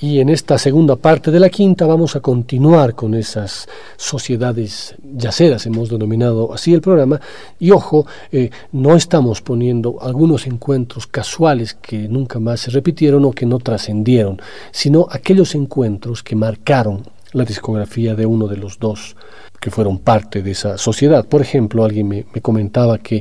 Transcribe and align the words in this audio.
Y 0.00 0.20
en 0.20 0.28
esta 0.28 0.58
segunda 0.58 0.94
parte 0.94 1.32
de 1.32 1.40
la 1.40 1.50
quinta 1.50 1.84
vamos 1.84 2.14
a 2.14 2.20
continuar 2.20 2.94
con 2.94 3.14
esas 3.14 3.68
sociedades 3.96 4.94
yaceras, 5.02 5.66
hemos 5.66 5.90
denominado 5.90 6.54
así 6.54 6.72
el 6.72 6.80
programa, 6.80 7.20
y 7.58 7.72
ojo, 7.72 8.06
eh, 8.30 8.50
no 8.70 8.94
estamos 8.94 9.42
poniendo 9.42 9.98
algunos 10.00 10.46
encuentros 10.46 11.08
casuales 11.08 11.74
que 11.74 12.06
nunca 12.06 12.38
más 12.38 12.60
se 12.60 12.70
repitieron 12.70 13.24
o 13.24 13.32
que 13.32 13.44
no 13.44 13.58
trascendieron, 13.58 14.40
sino 14.70 15.08
aquellos 15.10 15.56
encuentros 15.56 16.22
que 16.22 16.36
marcaron 16.36 17.02
la 17.32 17.44
discografía 17.44 18.14
de 18.14 18.26
uno 18.26 18.46
de 18.46 18.56
los 18.56 18.78
dos 18.78 19.16
que 19.60 19.70
fueron 19.70 19.98
parte 19.98 20.42
de 20.42 20.52
esa 20.52 20.78
sociedad. 20.78 21.26
Por 21.26 21.42
ejemplo, 21.42 21.84
alguien 21.84 22.08
me, 22.08 22.24
comentaba 22.40 22.98
que 22.98 23.20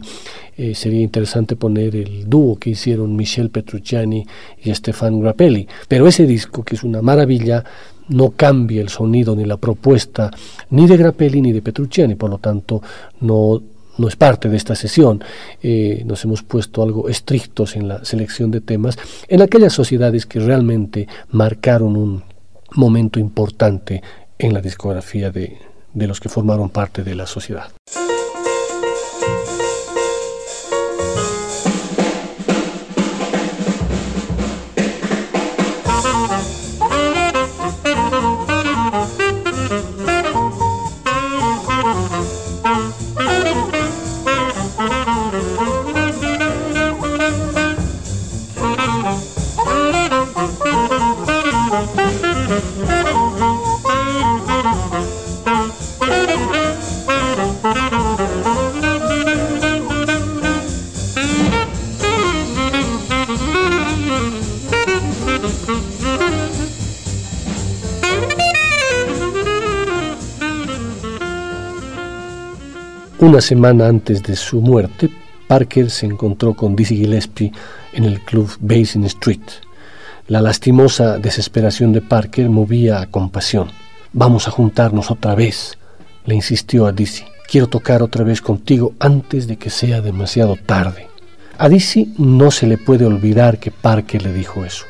eh, 0.56 0.76
sería 0.76 1.02
interesante 1.02 1.56
poner 1.56 1.96
el 1.96 2.30
dúo 2.30 2.58
que 2.58 2.72
hicieron 2.72 3.16
Michel 3.16 3.50
Petrucciani 3.50 4.26
y 4.64 4.74
Stefan 4.74 5.20
Grappelli, 5.20 5.68
pero 5.88 6.08
ese 6.08 6.26
disco, 6.26 6.64
que 6.64 6.76
es 6.76 6.84
una 6.84 7.02
maravilla, 7.02 7.64
no 8.10 8.32
cambia 8.32 8.82
el 8.82 8.90
sonido 8.90 9.36
ni 9.36 9.44
la 9.46 9.58
propuesta 9.58 10.32
ni 10.70 10.88
de 10.88 10.98
Grappelli 10.98 11.42
ni 11.42 11.52
de 11.52 11.62
Petrucciani, 11.62 12.16
por 12.16 12.30
lo 12.30 12.38
tanto 12.38 12.82
no 13.22 13.62
no 13.98 14.08
es 14.08 14.16
parte 14.16 14.48
de 14.48 14.58
esta 14.58 14.76
sesión. 14.76 15.24
Eh, 15.62 16.04
nos 16.06 16.24
hemos 16.24 16.44
puesto 16.44 16.84
algo 16.84 17.10
estrictos 17.10 17.76
en 17.76 17.88
la 17.88 18.06
selección 18.06 18.52
de 18.52 18.62
temas 18.62 18.98
en 19.28 19.42
aquellas 19.42 19.74
sociedades 19.74 20.26
que 20.26 20.40
realmente 20.40 21.08
marcaron 21.32 21.98
un 21.98 22.24
momento 22.76 23.20
importante 23.20 24.02
en 24.38 24.54
la 24.54 24.62
discografía 24.62 25.32
de, 25.32 25.58
de 25.94 26.08
los 26.08 26.20
que 26.20 26.30
formaron 26.30 26.70
parte 26.70 27.04
de 27.04 27.16
la 27.16 27.26
sociedad. 27.26 27.72
Una 73.20 73.42
semana 73.42 73.88
antes 73.88 74.24
de 74.24 74.36
su 74.36 74.62
muerte, 74.62 75.10
Parker 75.48 75.90
se 75.90 76.06
encontró 76.06 76.54
con 76.54 76.76
Dizzy 76.76 76.98
Gillespie 76.98 77.52
en 77.94 78.04
el 78.04 78.22
club 78.22 78.50
Basin 78.60 79.06
Street. 79.06 79.42
La 80.28 80.40
lastimosa 80.40 81.18
desesperación 81.18 81.94
de 81.94 82.02
Parker 82.02 82.50
movía 82.50 83.02
a 83.02 83.08
compasión. 83.08 83.70
Vamos 84.14 84.48
a 84.48 84.52
juntarnos 84.52 85.10
otra 85.10 85.36
vez, 85.36 85.78
le 86.26 86.36
insistió 86.36 86.86
a 86.86 86.92
Dizzy. 86.92 87.26
Quiero 87.50 87.68
tocar 87.68 88.04
otra 88.04 88.24
vez 88.24 88.42
contigo 88.42 88.94
antes 89.00 89.48
de 89.48 89.58
que 89.58 89.72
sea 89.72 90.02
demasiado 90.02 90.56
tarde. 90.56 91.08
A 91.58 91.70
Dizzy 91.70 92.14
no 92.18 92.52
se 92.52 92.68
le 92.68 92.78
puede 92.78 93.06
olvidar 93.06 93.60
que 93.60 93.72
Parker 93.72 94.22
le 94.22 94.32
dijo 94.32 94.64
eso. 94.64 94.86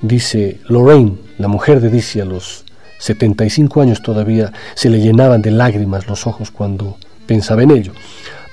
Dice 0.00 0.60
Lorraine, 0.68 1.18
la 1.38 1.48
mujer 1.48 1.80
de 1.80 1.90
Dizzy 1.90 2.20
a 2.20 2.24
los 2.24 2.64
75 2.98 3.80
años 3.80 4.02
todavía, 4.02 4.52
se 4.74 4.90
le 4.90 5.00
llenaban 5.00 5.42
de 5.42 5.50
lágrimas 5.50 6.06
los 6.06 6.26
ojos 6.26 6.50
cuando 6.50 6.96
pensaba 7.26 7.62
en 7.62 7.70
ello. 7.70 7.92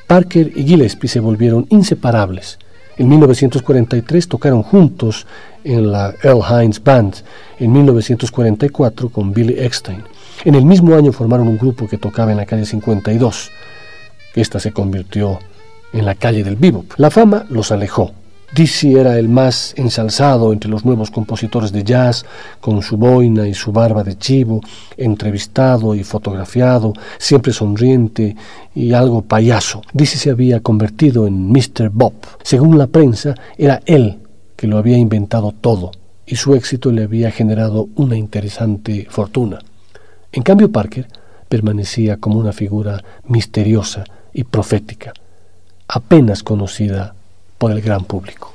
Parker 0.07 0.51
y 0.55 0.63
Gillespie 0.63 1.09
se 1.09 1.19
volvieron 1.19 1.65
inseparables. 1.69 2.59
En 2.97 3.09
1943 3.09 4.27
tocaron 4.27 4.63
juntos 4.63 5.27
en 5.63 5.91
la 5.91 6.13
Earl 6.23 6.41
Hines 6.49 6.81
Band, 6.81 7.15
en 7.59 7.71
1944 7.73 9.09
con 9.09 9.33
Billy 9.33 9.55
Eckstein. 9.59 10.03
En 10.45 10.55
el 10.55 10.65
mismo 10.65 10.95
año 10.95 11.11
formaron 11.11 11.47
un 11.47 11.57
grupo 11.57 11.87
que 11.87 11.97
tocaba 11.97 12.31
en 12.31 12.37
la 12.37 12.45
calle 12.45 12.65
52. 12.65 13.51
Esta 14.35 14.59
se 14.59 14.71
convirtió 14.71 15.39
en 15.93 16.05
la 16.05 16.15
calle 16.15 16.43
del 16.43 16.55
bebop. 16.55 16.93
La 16.97 17.09
fama 17.09 17.45
los 17.49 17.71
alejó. 17.71 18.13
Dizzy 18.55 18.95
era 18.95 19.19
el 19.19 19.27
más 19.27 19.73
ensalzado 19.75 20.53
entre 20.53 20.69
los 20.69 20.85
nuevos 20.85 21.11
compositores 21.11 21.73
de 21.73 21.83
jazz, 21.83 22.25
con 22.61 22.81
su 22.81 22.95
boina 22.95 23.45
y 23.45 23.53
su 23.53 23.73
barba 23.73 24.01
de 24.01 24.17
chivo, 24.17 24.61
entrevistado 24.95 25.93
y 25.93 26.05
fotografiado, 26.05 26.93
siempre 27.17 27.51
sonriente 27.51 28.33
y 28.73 28.93
algo 28.93 29.23
payaso. 29.23 29.81
Dizzy 29.91 30.17
se 30.17 30.29
había 30.29 30.61
convertido 30.61 31.27
en 31.27 31.51
Mr. 31.51 31.89
Bob. 31.91 32.13
Según 32.43 32.77
la 32.77 32.87
prensa, 32.87 33.35
era 33.57 33.81
él 33.85 34.19
que 34.55 34.67
lo 34.67 34.77
había 34.77 34.97
inventado 34.97 35.51
todo, 35.51 35.91
y 36.25 36.37
su 36.37 36.55
éxito 36.55 36.93
le 36.93 37.03
había 37.03 37.31
generado 37.31 37.89
una 37.97 38.15
interesante 38.15 39.05
fortuna. 39.09 39.59
En 40.31 40.43
cambio, 40.43 40.71
Parker 40.71 41.09
permanecía 41.49 42.21
como 42.21 42.39
una 42.39 42.53
figura 42.53 43.03
misteriosa 43.27 44.05
y 44.31 44.45
profética, 44.45 45.11
apenas 45.89 46.41
conocida 46.41 47.14
por 47.57 47.71
el 47.71 47.81
gran 47.81 48.03
público. 48.05 48.54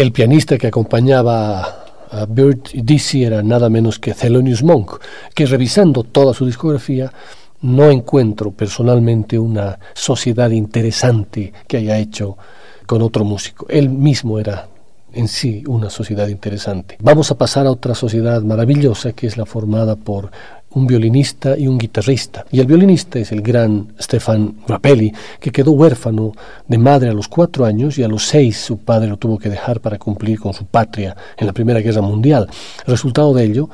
El 0.00 0.12
pianista 0.12 0.56
que 0.56 0.68
acompañaba 0.68 1.84
a 2.10 2.24
Bert 2.26 2.70
Dizzy 2.72 3.24
era 3.24 3.42
nada 3.42 3.68
menos 3.68 3.98
que 3.98 4.14
Thelonious 4.14 4.62
Monk, 4.62 4.92
que 5.34 5.44
revisando 5.44 6.04
toda 6.04 6.32
su 6.32 6.46
discografía 6.46 7.12
no 7.60 7.90
encuentro 7.90 8.50
personalmente 8.50 9.38
una 9.38 9.78
sociedad 9.92 10.48
interesante 10.52 11.52
que 11.68 11.76
haya 11.76 11.98
hecho 11.98 12.38
con 12.86 13.02
otro 13.02 13.26
músico. 13.26 13.66
Él 13.68 13.90
mismo 13.90 14.38
era 14.38 14.68
en 15.12 15.28
sí 15.28 15.64
una 15.66 15.90
sociedad 15.90 16.28
interesante. 16.28 16.96
Vamos 17.02 17.30
a 17.30 17.36
pasar 17.36 17.66
a 17.66 17.70
otra 17.70 17.94
sociedad 17.94 18.40
maravillosa 18.40 19.12
que 19.12 19.26
es 19.26 19.36
la 19.36 19.44
formada 19.44 19.96
por 19.96 20.30
un 20.72 20.86
violinista 20.86 21.58
y 21.58 21.66
un 21.66 21.78
guitarrista. 21.78 22.44
Y 22.50 22.60
el 22.60 22.66
violinista 22.66 23.18
es 23.18 23.32
el 23.32 23.42
gran 23.42 23.92
Stefan 24.00 24.56
Grappelli, 24.66 25.12
que 25.40 25.50
quedó 25.50 25.72
huérfano 25.72 26.32
de 26.68 26.78
madre 26.78 27.10
a 27.10 27.12
los 27.12 27.28
cuatro 27.28 27.64
años 27.64 27.98
y 27.98 28.02
a 28.02 28.08
los 28.08 28.26
seis 28.26 28.58
su 28.58 28.78
padre 28.78 29.08
lo 29.08 29.16
tuvo 29.16 29.38
que 29.38 29.50
dejar 29.50 29.80
para 29.80 29.98
cumplir 29.98 30.38
con 30.38 30.52
su 30.52 30.64
patria 30.66 31.16
en 31.36 31.46
la 31.46 31.52
Primera 31.52 31.80
Guerra 31.80 32.02
Mundial. 32.02 32.48
Resultado 32.86 33.34
de 33.34 33.44
ello 33.44 33.68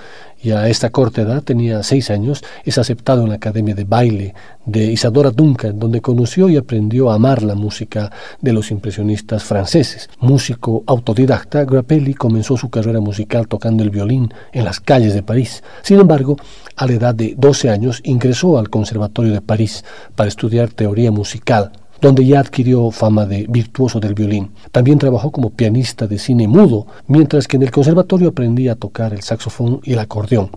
y 0.47 0.53
a 0.53 0.69
esta 0.69 0.91
corta 0.91 1.23
edad, 1.23 1.43
tenía 1.43 1.83
seis 1.83 2.09
años, 2.09 2.45
es 2.65 2.79
aceptado 2.79 3.25
en 3.25 3.31
la 3.31 3.35
Academia 3.35 3.75
de 3.75 3.83
Baile 3.83 4.33
de 4.65 4.93
Isadora 4.93 5.33
Duncan, 5.33 5.77
donde 5.77 6.01
conoció 6.01 6.49
y 6.49 6.57
aprendió 6.57 7.11
a 7.11 7.17
amar 7.17 7.43
la 7.43 7.57
música 7.57 8.13
de 8.41 8.53
los 8.53 8.71
impresionistas 8.71 9.43
franceses. 9.43 10.09
Músico 10.21 10.85
autodidacta, 10.87 11.65
Grappelli 11.65 12.15
comenzó 12.15 12.57
su 12.57 12.71
carrera 12.71 13.01
musical 13.01 13.49
tocando 13.49 13.83
el 13.83 13.91
violín 13.91 14.33
en 14.53 14.65
las 14.65 14.79
calles 14.79 15.15
de 15.15 15.25
París. 15.25 15.65
Sin 15.83 15.99
embargo, 15.99 16.37
a 16.77 16.87
la 16.87 16.93
edad 16.93 17.15
de 17.17 17.35
12 17.37 17.69
años 17.69 18.01
ingresó 18.05 18.57
al 18.57 18.71
Conservatorio 18.71 19.33
de 19.33 19.41
París 19.41 19.85
para 20.15 20.29
estudiar 20.29 20.69
teoría 20.69 21.11
musical 21.11 21.73
donde 22.01 22.25
ya 22.25 22.41
adquirió 22.41 22.91
fama 22.91 23.27
de 23.27 23.47
virtuoso 23.49 24.01
del 24.01 24.15
violín. 24.15 24.51
También 24.73 24.99
trabajó 24.99 25.31
como 25.31 25.51
pianista 25.51 26.07
de 26.07 26.19
cine 26.19 26.49
mudo, 26.49 26.87
mientras 27.07 27.49
que 27.49 27.57
en 27.57 27.63
el 27.63 27.71
conservatorio 27.71 28.29
aprendía 28.29 28.73
a 28.73 28.77
tocar 28.77 29.13
el 29.13 29.23
saxofón 29.23 29.81
y 29.85 29.93
el 29.95 29.99
acordeón. 29.99 30.51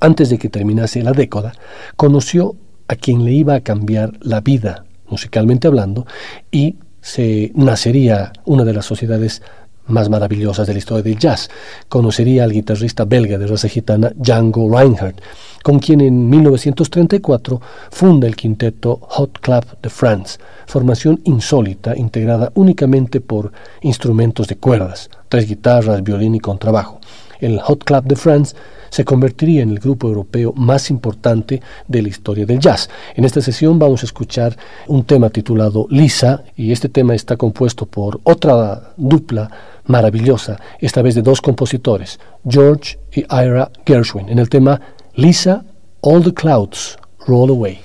Antes 0.00 0.30
de 0.30 0.38
que 0.38 0.48
terminase 0.48 1.02
la 1.02 1.12
década, 1.12 1.52
conoció 1.96 2.56
a 2.88 2.96
quien 2.96 3.24
le 3.24 3.32
iba 3.32 3.54
a 3.54 3.60
cambiar 3.60 4.12
la 4.20 4.40
vida, 4.40 4.84
musicalmente 5.08 5.68
hablando, 5.68 6.06
y 6.50 6.76
se 7.00 7.52
nacería 7.54 8.32
una 8.44 8.64
de 8.64 8.72
las 8.72 8.86
sociedades 8.86 9.42
más 9.86 10.08
maravillosas 10.08 10.66
de 10.66 10.72
la 10.72 10.78
historia 10.78 11.02
del 11.02 11.18
jazz. 11.18 11.48
Conocería 11.88 12.44
al 12.44 12.52
guitarrista 12.52 13.04
belga 13.04 13.38
de 13.38 13.46
raza 13.46 13.68
gitana 13.68 14.12
Django 14.14 14.70
Reinhardt, 14.70 15.20
con 15.62 15.78
quien 15.78 16.00
en 16.00 16.28
1934 16.28 17.60
funda 17.90 18.26
el 18.26 18.36
quinteto 18.36 18.98
Hot 19.02 19.38
Club 19.40 19.64
de 19.80 19.90
France, 19.90 20.38
formación 20.66 21.20
insólita 21.24 21.96
integrada 21.96 22.50
únicamente 22.54 23.20
por 23.20 23.52
instrumentos 23.80 24.48
de 24.48 24.56
cuerdas, 24.56 25.10
tres 25.28 25.48
guitarras, 25.48 26.02
violín 26.02 26.34
y 26.34 26.40
contrabajo. 26.40 27.00
El 27.40 27.60
Hot 27.60 27.84
Club 27.84 28.04
de 28.04 28.16
France 28.16 28.56
se 28.92 29.06
convertiría 29.06 29.62
en 29.62 29.70
el 29.70 29.78
grupo 29.78 30.06
europeo 30.06 30.52
más 30.54 30.90
importante 30.90 31.62
de 31.88 32.02
la 32.02 32.08
historia 32.08 32.44
del 32.44 32.60
jazz. 32.60 32.90
En 33.16 33.24
esta 33.24 33.40
sesión 33.40 33.78
vamos 33.78 34.02
a 34.02 34.06
escuchar 34.06 34.54
un 34.86 35.04
tema 35.04 35.30
titulado 35.30 35.86
Lisa 35.88 36.44
y 36.56 36.72
este 36.72 36.90
tema 36.90 37.14
está 37.14 37.38
compuesto 37.38 37.86
por 37.86 38.20
otra 38.24 38.92
dupla 38.98 39.50
maravillosa, 39.86 40.60
esta 40.78 41.00
vez 41.00 41.14
de 41.14 41.22
dos 41.22 41.40
compositores, 41.40 42.20
George 42.46 42.98
y 43.14 43.20
Ira 43.20 43.72
Gershwin, 43.86 44.28
en 44.28 44.38
el 44.38 44.50
tema 44.50 44.78
Lisa, 45.14 45.64
All 46.02 46.22
the 46.22 46.34
Clouds 46.34 46.98
Roll 47.26 47.48
Away. 47.48 47.80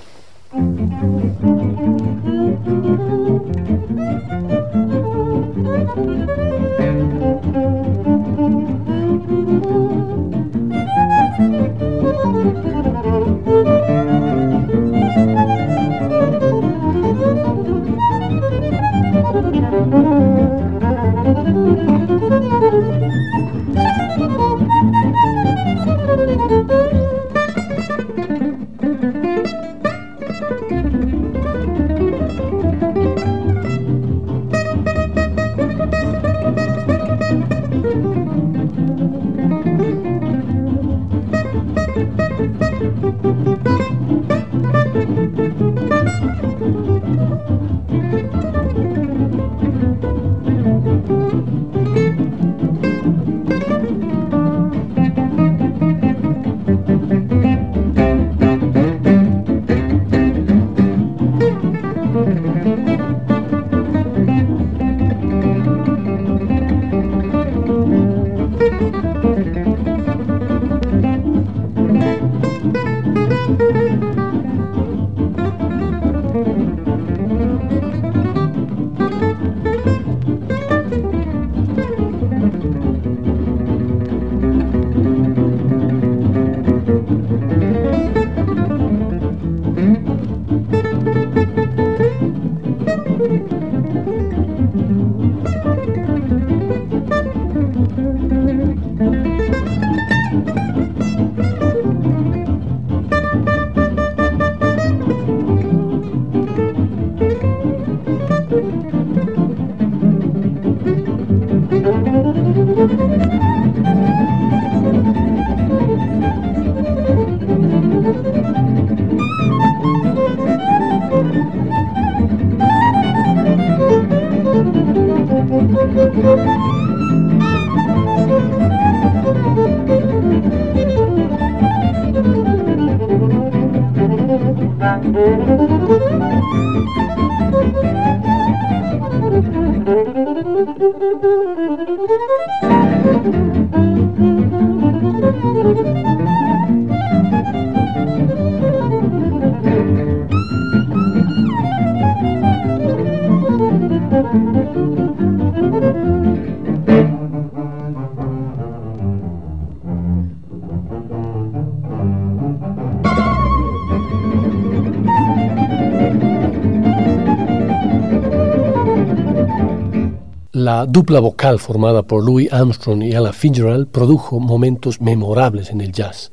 Dupla 170.90 171.20
vocal 171.20 171.58
formada 171.58 172.02
por 172.02 172.24
Louis 172.24 172.50
Armstrong 172.50 173.02
y 173.02 173.14
Ella 173.14 173.34
Fitzgerald 173.34 173.88
produjo 173.88 174.40
momentos 174.40 175.02
memorables 175.02 175.68
en 175.70 175.82
el 175.82 175.92
jazz 175.92 176.32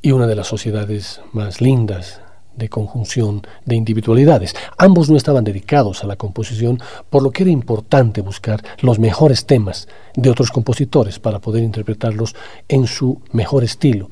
y 0.00 0.12
una 0.12 0.26
de 0.26 0.34
las 0.34 0.46
sociedades 0.46 1.20
más 1.32 1.60
lindas 1.60 2.22
de 2.56 2.70
conjunción 2.70 3.42
de 3.66 3.76
individualidades. 3.76 4.54
Ambos 4.78 5.10
no 5.10 5.16
estaban 5.18 5.44
dedicados 5.44 6.02
a 6.02 6.06
la 6.06 6.16
composición, 6.16 6.80
por 7.10 7.22
lo 7.22 7.32
que 7.32 7.42
era 7.42 7.52
importante 7.52 8.22
buscar 8.22 8.64
los 8.80 8.98
mejores 8.98 9.44
temas 9.44 9.88
de 10.14 10.30
otros 10.30 10.50
compositores 10.50 11.18
para 11.18 11.38
poder 11.38 11.62
interpretarlos 11.62 12.34
en 12.66 12.86
su 12.86 13.20
mejor 13.32 13.62
estilo. 13.62 14.08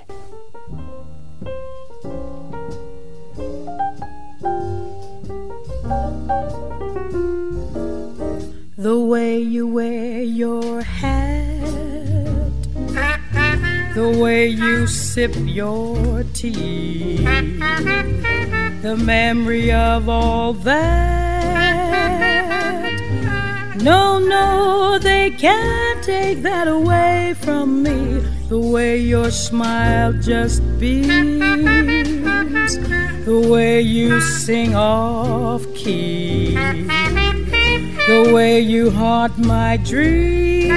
The 8.78 8.96
way 8.96 9.40
you 9.40 9.66
wear 9.66 10.22
your 10.22 10.82
hat, 10.82 11.66
the 13.96 14.16
way 14.22 14.46
you 14.46 14.86
sip 14.86 15.34
your 15.34 16.22
tea, 16.32 17.16
the 18.82 18.96
memory 18.96 19.72
of 19.72 20.08
all 20.08 20.52
that. 20.52 20.94
No, 23.82 24.20
no, 24.20 25.00
they 25.00 25.30
can't 25.32 26.04
take 26.04 26.42
that 26.42 26.68
away 26.68 27.34
from 27.40 27.82
me. 27.82 28.22
The 28.48 28.60
way 28.60 28.96
your 28.98 29.32
smile 29.32 30.12
just 30.12 30.62
beams, 30.78 31.40
the 33.24 33.40
way 33.50 33.80
you 33.80 34.20
sing 34.20 34.76
off 34.76 35.64
key 35.74 36.56
the 38.08 38.32
way 38.32 38.58
you 38.58 38.90
haunt 38.90 39.36
my 39.36 39.76
dreams. 39.76 40.68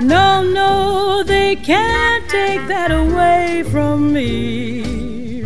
No, 0.00 0.42
no, 0.42 1.22
they 1.22 1.54
can't 1.54 2.28
take 2.28 2.66
that 2.66 2.90
away 2.90 3.62
from 3.70 4.12
me. 4.12 5.44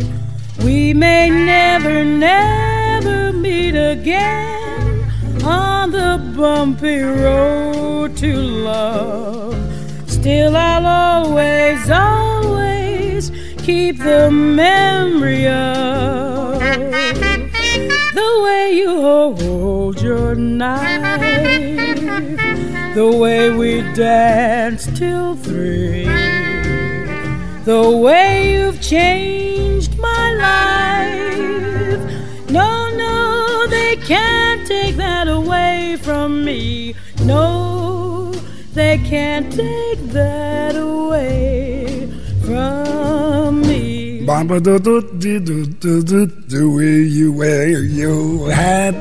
We 0.65 0.93
may 0.95 1.29
never, 1.29 2.03
never 2.03 3.31
meet 3.31 3.75
again 3.75 5.05
on 5.43 5.91
the 5.91 6.17
bumpy 6.35 7.01
road 7.01 8.17
to 8.17 8.33
love. 8.37 9.55
Still, 10.07 10.57
I'll 10.57 10.87
always, 10.87 11.91
always 11.91 13.31
keep 13.59 13.99
the 13.99 14.31
memory 14.31 15.45
of 15.47 16.28
you 18.79 19.01
hold 19.01 20.01
your 20.01 20.35
knife, 20.35 21.19
the 22.95 23.11
way 23.21 23.51
we 23.51 23.81
danced 23.93 24.95
till 24.95 25.35
three, 25.35 26.05
the 27.65 27.89
way 28.05 28.53
you've 28.53 28.81
changed 28.81 29.97
my 29.99 30.25
life. 30.47 32.01
No, 32.49 32.89
no, 32.95 33.67
they 33.67 33.97
can't 33.97 34.65
take 34.65 34.95
that 34.95 35.27
away 35.27 35.97
from 36.01 36.45
me. 36.45 36.95
No, 37.23 38.31
they 38.73 38.97
can't 38.99 39.51
take 39.51 39.99
that 40.19 40.75
away. 40.77 41.68
Bamba 44.29 44.61
do 44.61 44.77
do 44.77 45.01
do 45.01 45.65
do 46.03 46.27
do 46.27 46.75
way 46.77 47.01
you 47.01 47.33
wear 47.33 47.79
your 47.81 48.51
hat, 48.51 48.93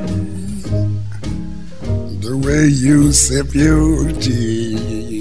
the 2.22 2.34
way 2.42 2.68
you 2.68 3.12
sip 3.12 3.54
your 3.54 4.10
tea, 4.22 5.20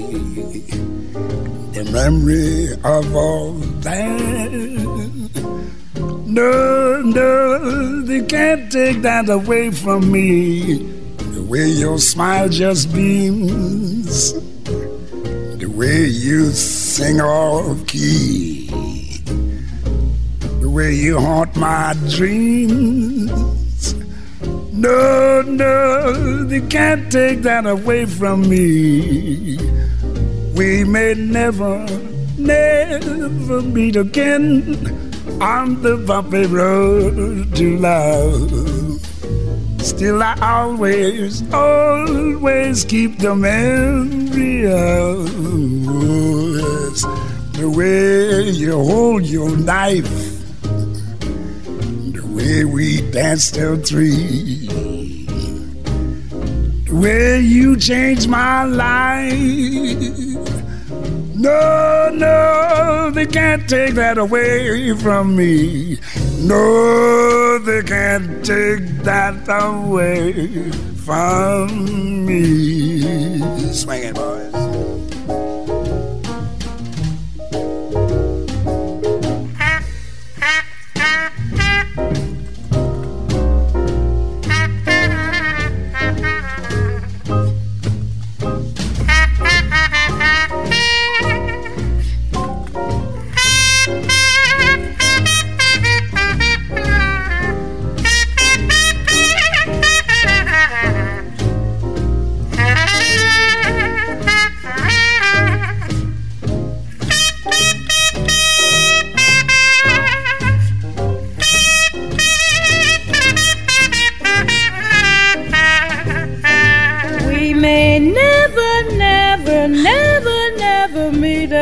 the 1.74 1.84
memory 1.92 2.72
of 2.84 3.14
all 3.14 3.52
that. 3.84 4.50
No, 6.24 7.02
no, 7.02 8.00
they 8.06 8.22
can't 8.22 8.72
take 8.72 9.02
that 9.02 9.28
away 9.28 9.70
from 9.70 10.10
me. 10.10 10.76
The 11.34 11.42
way 11.42 11.68
your 11.68 11.98
smile 11.98 12.48
just 12.48 12.94
beams, 12.94 14.32
the 15.58 15.70
way 15.76 16.06
you 16.06 16.46
sing 16.52 17.20
off 17.20 17.86
key 17.86 18.57
way 20.78 20.94
you 20.94 21.18
haunt 21.18 21.56
my 21.56 21.92
dreams. 22.08 23.94
No, 24.72 25.42
no, 25.42 26.46
you 26.48 26.62
can't 26.68 27.10
take 27.10 27.42
that 27.42 27.66
away 27.66 28.06
from 28.06 28.48
me. 28.48 29.58
We 30.54 30.84
may 30.84 31.14
never, 31.14 31.84
never 32.38 33.60
meet 33.62 33.96
again 33.96 34.52
on 35.42 35.82
the 35.82 35.96
bumpy 35.96 36.46
road 36.46 37.56
to 37.56 37.76
love. 37.78 39.00
Still, 39.82 40.22
I 40.22 40.38
always, 40.40 41.42
always 41.52 42.84
keep 42.84 43.18
the 43.18 43.34
memory 43.34 44.66
of 44.66 45.26
yes, 46.62 47.02
the 47.58 47.68
way 47.68 48.50
you 48.50 48.74
hold 48.76 49.24
your 49.26 49.56
knife 49.56 50.27
way 52.48 52.64
we 52.64 53.02
danced 53.10 53.54
till 53.54 53.76
three. 53.76 54.66
The 56.86 57.40
you 57.42 57.76
changed 57.76 58.28
my 58.28 58.64
life. 58.64 59.34
No, 61.34 62.10
no, 62.12 63.10
they 63.12 63.26
can't 63.26 63.68
take 63.68 63.94
that 63.94 64.16
away 64.18 64.94
from 64.94 65.36
me. 65.36 65.98
No, 66.40 67.58
they 67.58 67.82
can't 67.82 68.44
take 68.44 68.86
that 69.04 69.36
away 69.48 70.70
from 71.04 72.26
me. 72.26 73.38
Swing 73.72 74.04
it, 74.04 74.47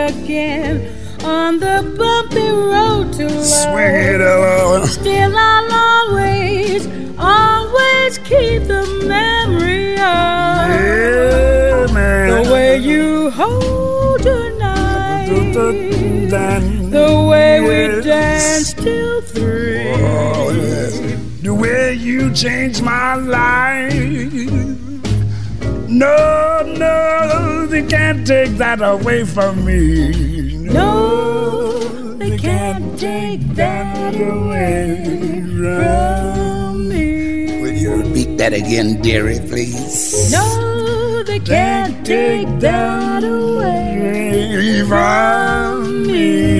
again 0.07 0.93
on 1.25 1.59
the 1.59 1.83
bumpy 1.99 2.49
road 2.51 3.13
to. 3.15 3.29
Swing 3.45 3.95
it 4.15 4.21
along. 4.21 4.87
Still, 4.87 5.37
I'll 5.37 6.11
always, 6.11 6.87
always 7.19 8.19
keep 8.19 8.63
the 8.65 8.85
memory 9.07 9.95
of 9.95 10.69
yeah, 10.71 11.87
man. 11.93 12.45
the 12.45 12.53
way 12.53 12.79
you 12.79 13.31
hold 13.31 14.23
tonight, 14.23 15.27
the 16.91 17.27
way 17.29 17.61
yes. 17.61 17.97
we 17.97 18.03
dance 18.09 18.73
till 18.75 19.21
three, 19.23 19.93
oh, 19.95 20.51
yes. 20.51 21.01
the 21.43 21.55
way 21.55 21.95
you 21.95 22.33
changed 22.33 22.83
my 22.83 23.15
life. 23.15 23.93
No, 25.89 26.63
no. 26.77 27.56
They 27.77 27.87
can't 27.87 28.27
take 28.27 28.57
that 28.57 28.81
away 28.81 29.23
from 29.25 29.63
me. 29.63 30.57
No, 30.65 31.79
they 32.17 32.39
can't 32.39 32.99
take 32.99 33.43
that 33.55 34.15
away 34.15 35.45
from 35.59 36.89
me. 36.89 37.61
Will 37.61 37.77
you 37.77 37.97
repeat 38.03 38.39
that 38.39 38.55
again, 38.55 39.03
dearie, 39.03 39.41
please? 39.41 40.33
No, 40.33 41.23
they 41.25 41.39
can't 41.39 41.95
take 42.07 42.49
that 42.61 43.23
away 43.23 44.83
from 44.89 46.07
me. 46.07 46.57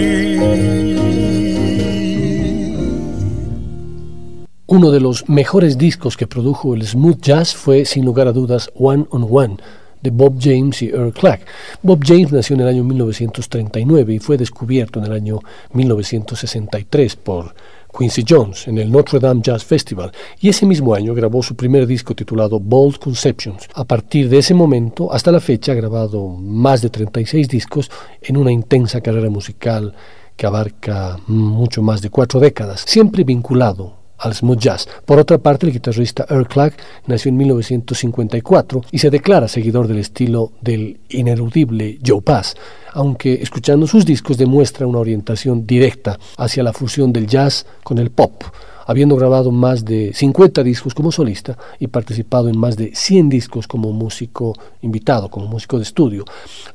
Uno 4.69 4.91
de 4.91 5.01
los 5.01 5.27
mejores 5.31 5.79
discos 5.79 6.19
que 6.19 6.27
produjo 6.27 6.75
el 6.75 6.87
smooth 6.87 7.23
jazz 7.23 7.55
fue 7.55 7.87
sin 7.87 8.05
lugar 8.05 8.29
a 8.29 8.33
dudas 8.33 8.69
One 8.75 9.07
on 9.11 9.27
One 9.31 9.57
de 10.03 10.11
Bob 10.11 10.37
James 10.41 10.83
y 10.83 10.89
Earl 10.89 11.13
Clark. 11.13 11.43
Bob 11.83 12.01
James 12.05 12.33
nació 12.33 12.55
en 12.55 12.61
el 12.61 12.69
año 12.69 12.85
1939 12.85 14.15
y 14.15 14.19
fue 14.19 14.37
descubierto 14.37 14.99
en 14.99 15.07
el 15.07 15.13
año 15.13 15.41
1963 15.73 17.17
por 17.17 17.55
Quincy 17.97 18.25
Jones 18.29 18.69
en 18.69 18.79
el 18.79 18.91
Notre 18.91 19.19
Dame 19.19 19.41
Jazz 19.43 19.65
Festival 19.65 20.13
y 20.41 20.51
ese 20.51 20.67
mismo 20.67 20.95
año 20.95 21.15
grabó 21.15 21.43
su 21.43 21.57
primer 21.57 21.87
disco 21.87 22.15
titulado 22.15 22.61
Bold 22.61 22.99
Conceptions. 22.99 23.69
A 23.75 23.85
partir 23.85 24.29
de 24.29 24.39
ese 24.39 24.55
momento 24.55 25.13
hasta 25.13 25.33
la 25.33 25.41
fecha 25.41 25.73
ha 25.73 25.77
grabado 25.77 26.29
más 26.29 26.83
de 26.83 26.91
36 26.91 27.49
discos 27.49 27.91
en 28.23 28.37
una 28.37 28.53
intensa 28.53 29.01
carrera 29.01 29.31
musical 29.31 29.95
que 30.37 30.47
abarca 30.47 31.19
mucho 31.27 31.81
más 31.83 32.03
de 32.03 32.11
cuatro 32.11 32.41
décadas, 32.41 32.85
siempre 32.87 33.25
vinculado 33.25 33.96
al 34.19 34.35
smooth 34.35 34.59
jazz. 34.59 34.89
Por 35.05 35.19
otra 35.19 35.39
parte, 35.39 35.67
el 35.67 35.73
guitarrista 35.73 36.27
Earl 36.29 36.49
Clark 36.49 36.75
nació 37.07 37.29
en 37.31 37.37
1954 37.37 38.83
y 38.91 38.99
se 38.99 39.11
declara 39.11 39.49
seguidor 39.49 39.89
del 39.89 39.99
estilo 39.99 40.53
del 40.61 41.01
ineludible 41.09 41.99
Joe 42.05 42.23
Pass, 42.23 42.55
aunque 42.93 43.35
escuchando 43.35 43.87
sus 43.87 44.05
discos 44.05 44.39
demuestra 44.39 44.87
una 44.87 44.99
orientación 44.99 45.67
directa 45.67 46.19
hacia 46.39 46.63
la 46.63 46.73
fusión 46.73 47.13
del 47.13 47.27
jazz 47.27 47.67
con 47.83 47.99
el 47.99 48.11
pop, 48.11 48.43
habiendo 48.87 49.17
grabado 49.17 49.51
más 49.51 49.85
de 49.85 50.13
50 50.15 50.63
discos 50.63 50.95
como 50.95 51.13
solista 51.13 51.59
y 51.79 51.89
participado 51.89 52.49
en 52.49 52.59
más 52.59 52.77
de 52.77 52.95
100 52.95 53.29
discos 53.29 53.67
como 53.67 53.93
músico 53.93 54.55
invitado, 54.83 55.29
como 55.29 55.47
músico 55.47 55.77
de 55.77 55.83
estudio. 55.83 56.25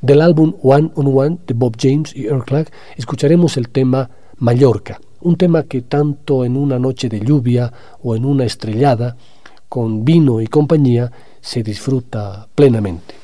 Del 0.00 0.20
álbum 0.20 0.54
One 0.62 0.90
on 0.94 1.18
One 1.18 1.38
de 1.46 1.54
Bob 1.54 1.76
James 1.80 2.14
y 2.14 2.26
Earl 2.26 2.44
Clark 2.44 2.70
escucharemos 2.96 3.56
el 3.56 3.68
tema 3.70 4.10
Mallorca 4.36 5.00
un 5.22 5.36
tema 5.36 5.64
que 5.64 5.82
tanto 5.82 6.44
en 6.44 6.56
una 6.56 6.78
noche 6.78 7.08
de 7.08 7.20
lluvia 7.20 7.72
o 8.02 8.16
en 8.16 8.24
una 8.24 8.44
estrellada, 8.44 9.16
con 9.68 10.04
vino 10.04 10.40
y 10.40 10.46
compañía, 10.46 11.10
se 11.40 11.62
disfruta 11.62 12.46
plenamente. 12.54 13.21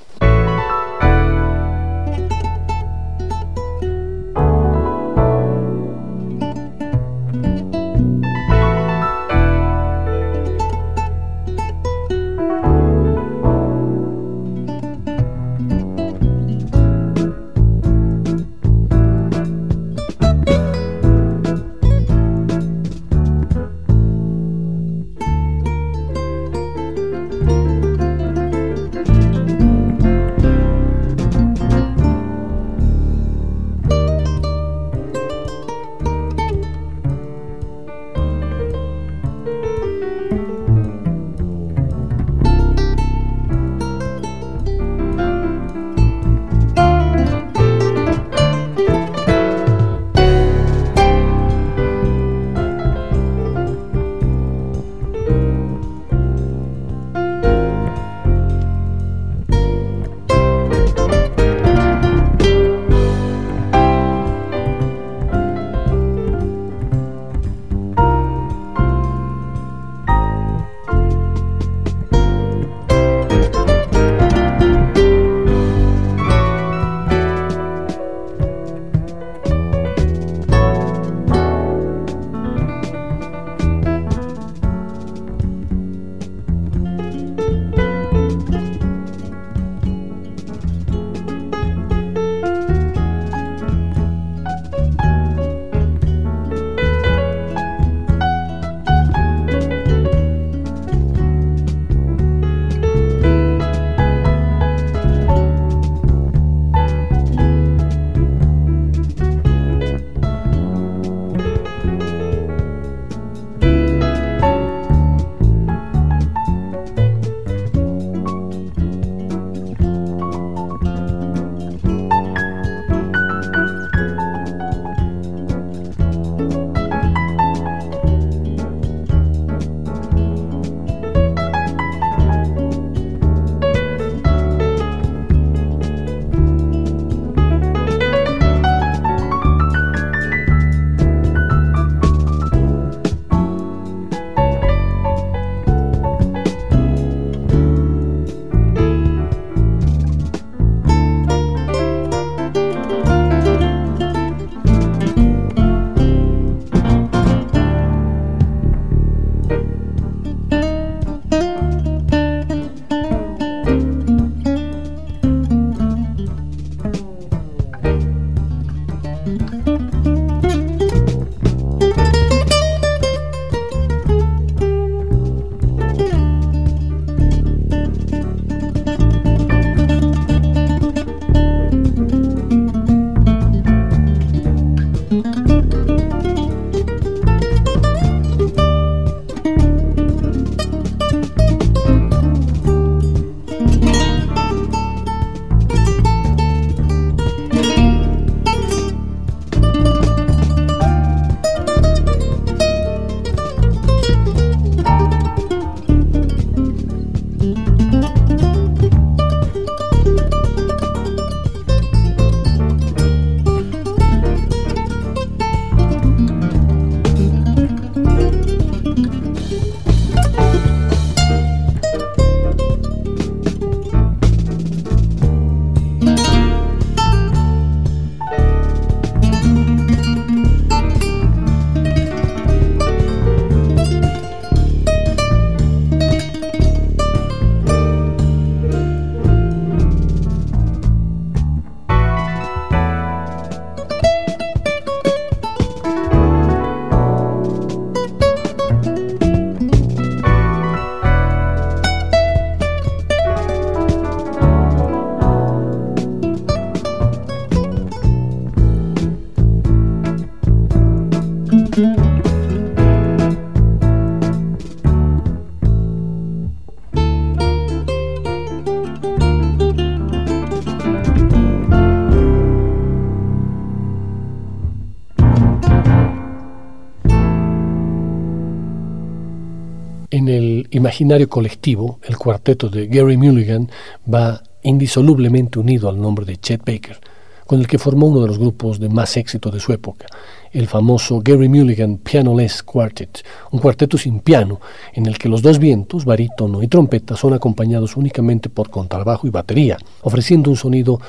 Imaginario 280.79 281.29
colectivo, 281.29 281.99
el 282.05 282.17
cuarteto 282.17 282.69
de 282.69 282.87
Gary 282.87 283.17
Mulligan 283.17 283.71
va 284.13 284.43
indisolublemente 284.63 285.59
unido 285.59 285.89
al 285.89 286.01
nombre 286.01 286.25
de 286.25 286.37
Chet 286.37 286.65
Baker, 286.65 286.99
con 287.47 287.61
el 287.61 287.67
que 287.67 287.79
formó 287.79 288.07
uno 288.07 288.21
de 288.21 288.27
los 288.27 288.39
grupos 288.39 288.79
de 288.79 288.89
más 288.89 289.17
éxito 289.17 289.51
de 289.51 289.61
su 289.61 289.73
época, 289.73 290.07
el 290.53 290.67
famoso 290.67 291.21
Gary 291.23 291.49
Mulligan 291.49 291.99
Pianoless 291.99 292.63
Quartet, 292.63 293.25
un 293.51 293.61
cuarteto 293.61 293.97
sin 293.97 294.21
piano 294.21 294.61
en 294.93 295.07
el 295.07 295.19
que 295.19 295.29
los 295.29 295.43
dos 295.43 295.59
vientos, 295.59 296.05
barítono 296.05 296.63
y 296.63 296.69
trompeta, 296.69 297.17
son 297.17 297.35
acompañados 297.35 297.97
únicamente 297.97 298.49
por 298.49 298.71
contrabajo 298.71 299.27
y 299.27 299.31
batería, 299.31 299.79
ofreciendo 300.03 300.51
un 300.51 300.57
sonido 300.57 301.01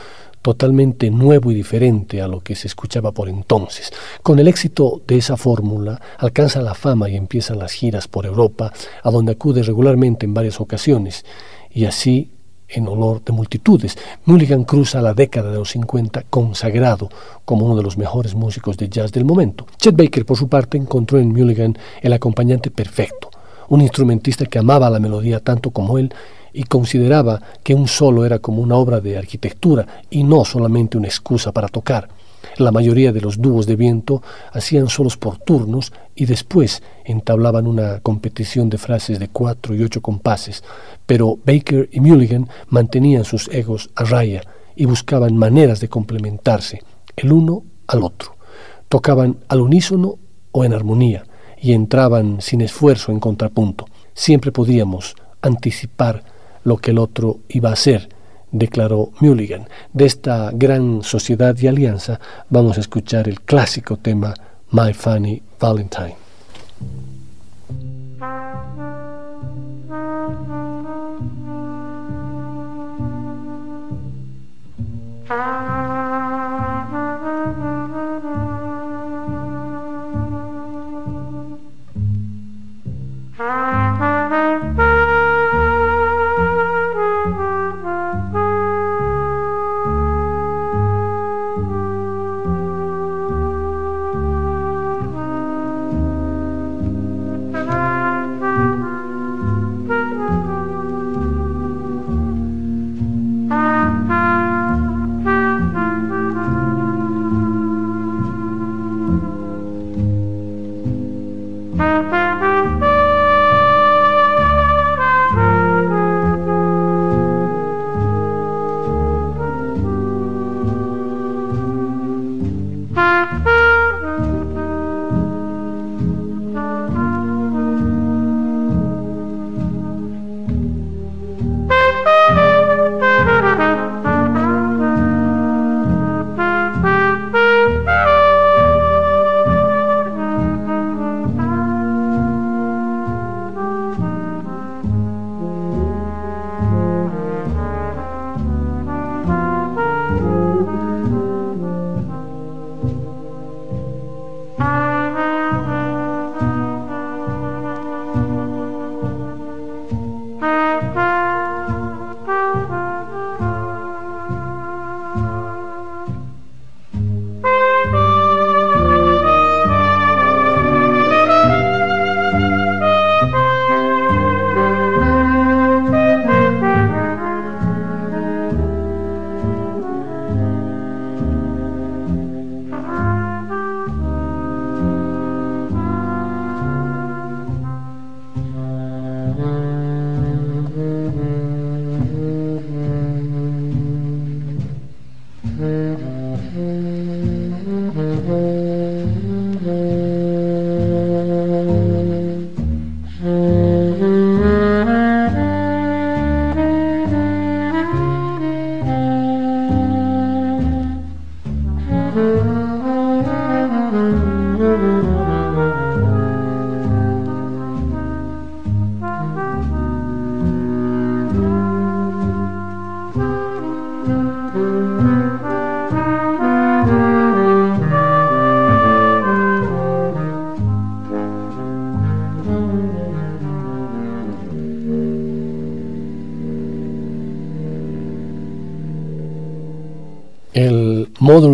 totalmente 0.42 1.10
nuevo 1.10 1.52
y 1.52 1.56
diferente 1.56 2.22
a 2.22 2.28
lo 2.28 2.42
que 2.42 2.56
se 2.56 2.68
escuchaba 2.68 3.12
por 3.12 3.30
entonces. 3.30 3.92
Con 4.24 4.40
el 4.40 4.48
éxito 4.48 5.02
de 5.08 5.18
esa 5.18 5.38
fórmula, 5.38 6.02
alcanza 6.18 6.62
la 6.62 6.74
fama 6.74 7.10
y 7.10 7.16
empiezan 7.16 7.60
las 7.60 7.74
giras 7.74 8.08
por 8.08 8.26
Europa, 8.26 8.72
a 9.04 9.12
donde 9.12 9.34
acude 9.34 9.64
regularmente 9.64 10.26
en 10.26 10.34
varias 10.34 10.60
ocasiones, 10.62 11.26
y 11.72 11.86
así 11.86 12.32
en 12.70 12.88
honor 12.88 13.24
de 13.24 13.34
multitudes. 13.34 13.98
Mulligan 14.26 14.64
cruza 14.64 15.02
la 15.02 15.14
década 15.14 15.52
de 15.52 15.58
los 15.58 15.72
50 15.72 16.24
consagrado 16.30 17.10
como 17.44 17.66
uno 17.66 17.76
de 17.76 17.84
los 17.84 17.98
mejores 17.98 18.36
músicos 18.36 18.78
de 18.78 18.90
jazz 18.90 19.12
del 19.12 19.26
momento. 19.26 19.66
Chet 19.78 19.96
Baker, 19.96 20.26
por 20.26 20.38
su 20.38 20.48
parte, 20.48 20.78
encontró 20.78 21.20
en 21.20 21.32
Mulligan 21.32 21.78
el 22.02 22.14
acompañante 22.14 22.70
perfecto, 22.72 23.32
un 23.70 23.82
instrumentista 23.82 24.46
que 24.46 24.60
amaba 24.60 24.90
la 24.90 25.00
melodía 25.00 25.40
tanto 25.40 25.72
como 25.72 25.98
él 25.98 26.14
y 26.54 26.64
consideraba 26.64 27.42
que 27.64 27.74
un 27.74 27.88
solo 27.88 28.26
era 28.26 28.40
como 28.40 28.62
una 28.62 28.76
obra 28.76 29.00
de 29.00 29.18
arquitectura 29.18 30.04
y 30.10 30.24
no 30.24 30.46
solamente 30.46 30.98
una 30.98 31.08
excusa 31.08 31.52
para 31.52 31.68
tocar. 31.68 32.10
La 32.58 32.72
mayoría 32.72 33.12
de 33.12 33.22
los 33.22 33.42
dúos 33.42 33.66
de 33.66 33.76
viento 33.76 34.22
hacían 34.52 34.90
solos 34.90 35.18
por 35.18 35.38
turnos 35.38 35.94
y 36.16 36.26
después 36.26 36.82
entablaban 37.06 37.68
una 37.68 38.00
competición 38.00 38.70
de 38.70 38.78
frases 38.78 39.20
de 39.20 39.28
cuatro 39.28 39.76
y 39.76 39.84
ocho 39.84 40.02
compases, 40.02 40.64
pero 41.06 41.38
Baker 41.46 41.90
y 41.92 42.00
Mulligan 42.00 42.50
mantenían 42.68 43.26
sus 43.26 43.48
egos 43.50 43.90
a 43.96 44.04
raya 44.04 44.42
y 44.76 44.86
buscaban 44.86 45.36
maneras 45.36 45.80
de 45.80 45.90
complementarse, 45.90 46.82
el 47.16 47.32
uno 47.32 47.64
al 47.88 48.04
otro. 48.04 48.36
Tocaban 48.88 49.38
al 49.48 49.62
unísono 49.62 50.18
o 50.52 50.64
en 50.64 50.74
armonía 50.74 51.26
y 51.62 51.74
entraban 51.74 52.42
sin 52.42 52.62
esfuerzo 52.62 53.12
en 53.12 53.20
contrapunto. 53.20 53.86
Siempre 54.14 54.52
podíamos 54.52 55.16
anticipar 55.42 56.24
lo 56.64 56.78
que 56.78 56.92
el 56.92 57.00
otro 57.00 57.40
iba 57.50 57.70
a 57.70 57.74
hacer, 57.74 58.10
declaró 58.52 59.12
Mulligan. 59.20 59.68
De 59.94 60.06
esta 60.06 60.52
gran 60.54 61.04
sociedad 61.04 61.56
y 61.58 61.68
alianza 61.68 62.20
vamos 62.50 62.78
a 62.78 62.82
escuchar 62.82 63.28
el 63.28 63.42
clásico 63.42 63.98
tema 63.98 64.34
My 64.72 64.94
Funny 64.94 65.42
Valentine. 65.60 66.16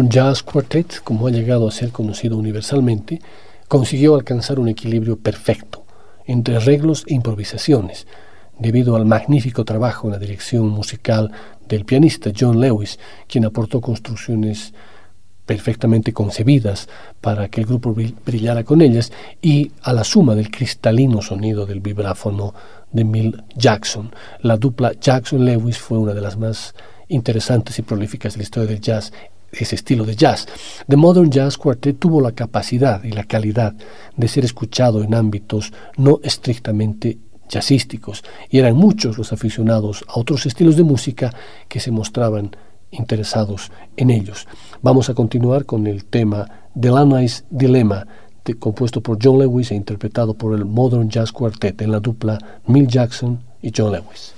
Jazz 0.10 0.44
Quartet, 0.44 1.02
como 1.04 1.28
ha 1.28 1.32
llegado 1.32 1.68
a 1.68 1.72
ser 1.72 1.92
conocido 1.92 2.38
universalmente, 2.38 3.22
consiguió 3.68 4.16
alcanzar 4.16 4.60
un 4.60 4.68
equilibrio 4.68 5.18
perfecto 5.18 5.84
entre 6.26 6.58
arreglos 6.58 7.04
e 7.08 7.16
improvisaciones, 7.16 8.06
debido 8.60 8.96
al 8.96 9.06
magnífico 9.06 9.66
trabajo 9.66 10.08
en 10.08 10.14
la 10.14 10.20
dirección 10.20 10.68
musical 10.70 11.32
del 11.68 11.86
pianista 11.86 12.32
John 12.38 12.60
Lewis, 12.60 13.00
quien 13.28 13.46
aportó 13.46 13.82
construcciones 13.82 14.74
perfectamente 15.46 16.14
concebidas 16.14 16.88
para 17.22 17.50
que 17.50 17.62
el 17.62 17.68
grupo 17.68 17.96
brillara 18.26 18.64
con 18.64 18.82
ellas, 18.82 19.12
y 19.42 19.72
a 19.82 19.94
la 19.94 20.04
suma 20.04 20.36
del 20.36 20.52
cristalino 20.52 21.22
sonido 21.22 21.66
del 21.66 21.80
vibráfono 21.80 22.54
de 22.92 23.04
Mill 23.04 23.44
Jackson. 23.56 24.12
La 24.42 24.58
dupla 24.58 24.94
Jackson-Lewis 24.94 25.78
fue 25.78 25.98
una 25.98 26.14
de 26.14 26.22
las 26.22 26.38
más 26.38 26.76
interesantes 27.08 27.78
y 27.80 27.82
prolíficas 27.84 28.34
de 28.34 28.38
la 28.40 28.44
historia 28.44 28.70
del 28.70 28.82
jazz 28.82 29.12
ese 29.58 29.76
estilo 29.76 30.06
de 30.06 30.16
jazz. 30.16 30.48
The 30.88 30.96
Modern 30.96 31.30
Jazz 31.30 31.58
Quartet 31.58 32.00
tuvo 32.00 32.22
la 32.22 32.34
capacidad 32.34 33.04
y 33.04 33.12
la 33.12 33.24
calidad 33.24 33.74
de 34.16 34.28
ser 34.28 34.46
escuchado 34.46 35.04
en 35.04 35.14
ámbitos 35.14 35.74
no 35.98 36.20
estrictamente 36.24 37.18
jazzísticos, 37.48 38.24
y 38.50 38.60
eran 38.60 38.76
muchos 38.76 39.18
los 39.18 39.32
aficionados 39.32 40.04
a 40.08 40.20
otros 40.20 40.46
estilos 40.46 40.76
de 40.76 40.84
música 40.84 41.34
que 41.68 41.80
se 41.80 41.92
mostraban 41.92 42.56
interesados 42.92 43.72
en 43.98 44.10
ellos. 44.10 44.48
Vamos 44.82 45.10
a 45.10 45.14
continuar 45.14 45.66
con 45.66 45.86
el 45.88 46.06
tema 46.06 46.50
Delaney's 46.74 47.46
Dilemma, 47.50 48.08
compuesto 48.54 49.02
por 49.02 49.18
John 49.22 49.40
Lewis 49.40 49.72
e 49.72 49.76
interpretado 49.76 50.36
por 50.36 50.54
el 50.54 50.66
Modern 50.66 51.10
Jazz 51.10 51.32
Quartet 51.32 51.82
en 51.82 51.92
la 51.92 52.00
dupla 52.00 52.38
Mill 52.68 52.88
Jackson 52.88 53.44
y 53.62 53.72
John 53.76 53.92
Lewis. 53.92 54.34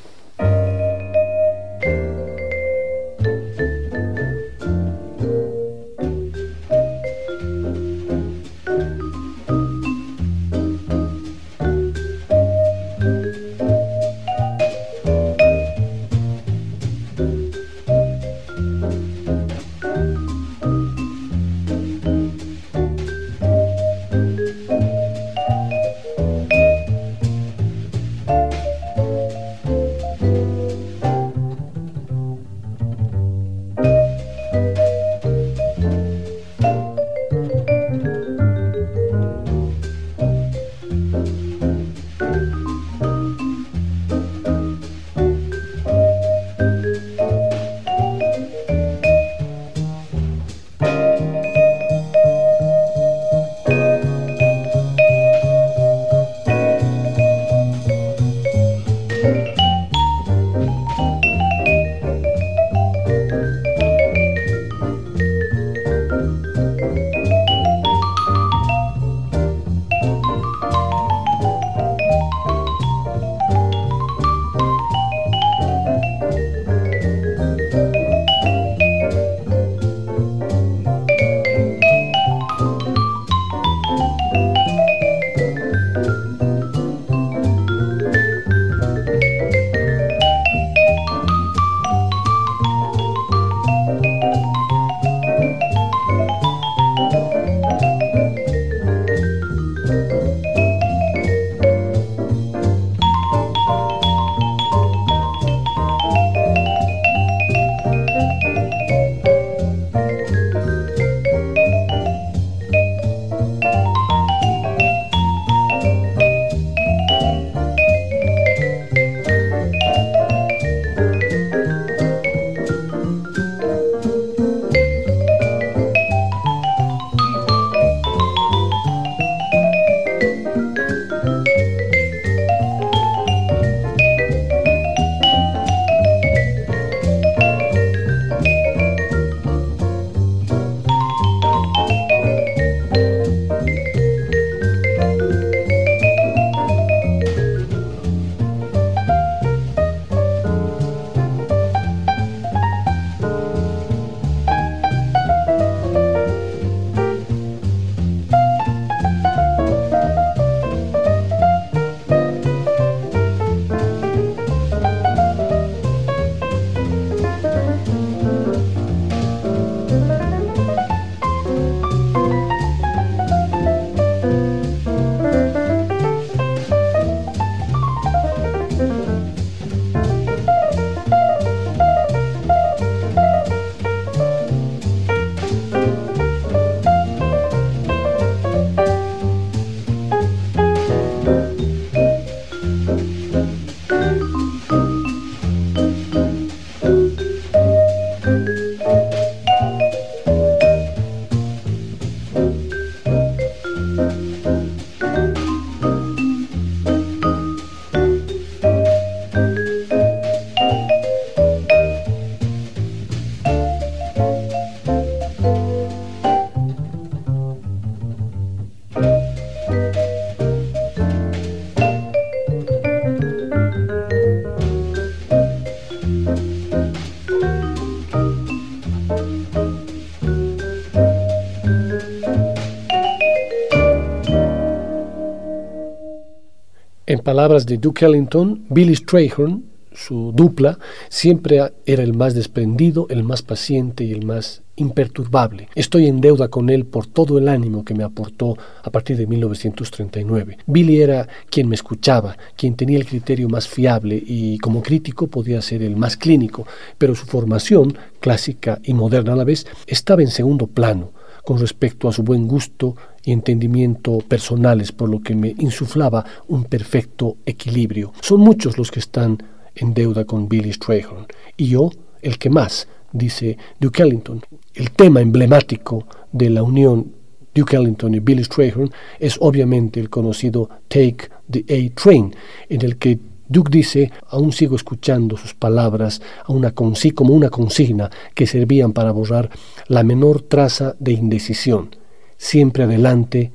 Palabras 237.28 237.66
de 237.66 237.78
Duke 237.78 238.06
Ellington, 238.06 238.63
Billy 238.70 238.96
Strayhorn, 238.96 239.66
su 239.92 240.32
dupla, 240.34 240.80
siempre 241.10 241.60
era 241.86 242.02
el 242.02 242.13
más 242.13 242.34
desprendido, 242.34 243.06
el 243.10 243.26
más 243.26 243.42
paciente 243.42 244.06
y 244.06 244.13
el 244.13 244.26
más 244.26 244.62
imperturbable. 244.78 245.68
Estoy 245.76 246.08
en 246.08 246.22
deuda 246.22 246.48
con 246.48 246.70
él 246.70 246.86
por 246.86 247.06
todo 247.06 247.38
el 247.38 247.50
ánimo 247.50 247.84
que 247.84 247.94
me 247.94 248.06
aportó 248.06 248.58
a 248.82 248.90
partir 248.92 249.18
de 249.18 249.28
1939. 249.28 250.60
Billy 250.68 251.02
era 251.02 251.28
quien 251.50 251.68
me 251.68 251.76
escuchaba, 251.76 252.38
quien 252.56 252.78
tenía 252.78 252.98
el 252.98 253.06
criterio 253.06 253.50
más 253.50 253.68
fiable 253.68 254.24
y 254.26 254.58
como 254.60 254.82
crítico 254.82 255.28
podía 255.28 255.62
ser 255.62 255.84
el 255.84 255.98
más 255.98 256.16
clínico, 256.16 256.66
pero 256.98 257.13
su 257.13 257.26
formación, 257.26 257.98
clásica 258.22 258.80
y 258.86 258.94
moderna 258.94 259.34
a 259.34 259.36
la 259.36 259.44
vez, 259.44 259.68
estaba 259.86 260.22
en 260.22 260.30
segundo 260.30 260.68
plano 260.68 261.12
con 261.44 261.60
respecto 261.60 262.10
a 262.10 262.12
su 262.12 262.24
buen 262.24 262.46
gusto 262.46 262.96
y 263.28 263.34
entendimiento 263.34 264.20
personales, 264.20 264.94
por 264.94 265.10
lo 265.10 265.20
que 265.20 265.36
me 265.36 265.54
insuflaba 265.60 266.24
un 266.48 266.63
perfecto 266.63 267.36
equilibrio. 267.46 268.13
Son 268.22 268.40
muchos 268.40 268.78
los 268.78 268.90
que 268.90 269.02
están 269.02 269.44
en 269.76 269.94
deuda 269.94 270.24
con 270.24 270.48
Billy 270.48 270.72
Strayhorn, 270.72 271.28
y 271.58 271.68
yo 271.68 271.92
el 272.22 272.38
que 272.38 272.50
más, 272.50 272.88
dice 273.12 273.58
Duke 273.82 274.02
Ellington. 274.02 274.42
El 274.74 274.92
tema 274.92 275.20
emblemático 275.20 276.08
de 276.32 276.50
la 276.50 276.63
unión 276.63 277.12
Duke 277.54 277.76
Ellington 277.76 278.16
y 278.16 278.20
Billy 278.22 278.46
Strayhorn 278.46 278.92
es 279.20 279.36
obviamente 279.42 280.00
el 280.00 280.10
conocido 280.10 280.70
Take 280.88 281.30
the 281.52 281.66
A 281.68 282.02
Train, 282.02 282.34
en 282.70 282.82
el 282.82 282.96
que 282.96 283.20
Duke 283.50 283.70
dice, 283.70 284.10
aún 284.30 284.54
sigo 284.54 284.78
escuchando 284.78 285.36
sus 285.36 285.54
palabras 285.54 286.22
a 286.46 286.54
una 286.54 286.72
como 286.72 287.34
una 287.34 287.50
consigna 287.50 288.10
que 288.34 288.48
servían 288.48 288.94
para 288.94 289.12
borrar 289.12 289.50
la 289.90 290.04
menor 290.04 290.44
traza 290.44 290.96
de 291.00 291.12
indecisión, 291.12 291.90
siempre 292.38 292.84
adelante 292.84 293.52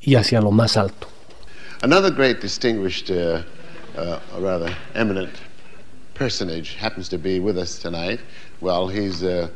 y 0.00 0.16
hacia 0.16 0.40
lo 0.40 0.50
más 0.50 0.76
alto. 0.76 1.08
Another 1.82 2.10
great 2.10 2.40
distinguished, 2.40 3.10
uh, 3.10 3.42
uh, 3.96 4.18
rather 4.38 4.74
eminent 4.94 5.30
personage 6.14 6.74
happens 6.74 7.08
to 7.08 7.18
be 7.18 7.40
with 7.40 7.58
us 7.58 7.78
tonight. 7.78 8.20
Well, 8.60 8.88
he's, 8.88 9.22
uh, 9.22 9.48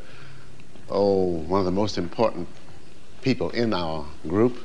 oh, 0.91 1.25
one 1.49 1.61
of 1.61 1.65
the 1.65 1.73
most 1.73 1.97
important 1.97 2.49
people 3.23 3.51
in 3.51 3.73
our 3.73 4.05
group. 4.27 4.59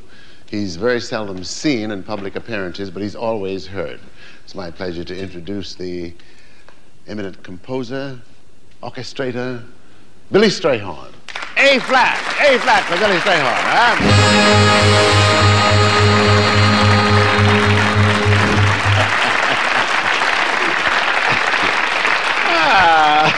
He's 0.50 0.76
very 0.76 1.00
seldom 1.00 1.44
seen 1.44 1.90
in 1.92 2.04
public 2.04 2.36
appearances, 2.36 2.92
but 2.92 3.02
he's 3.02 3.16
always 3.16 3.66
heard. 3.66 4.00
It's 4.44 4.54
my 4.54 4.70
pleasure 4.70 5.04
to 5.04 5.18
introduce 5.18 5.74
the 5.74 6.14
eminent 7.08 7.42
composer, 7.44 8.20
orchestrator, 8.82 9.64
Billy 10.32 10.50
Strayhorn. 10.50 11.14
A 11.58 11.80
flat, 11.80 12.18
A 12.42 12.60
flat 12.60 12.84
for 12.84 12.98
Billy 12.98 13.18
Strayhorn. 13.18 13.64
Huh? 13.70 14.54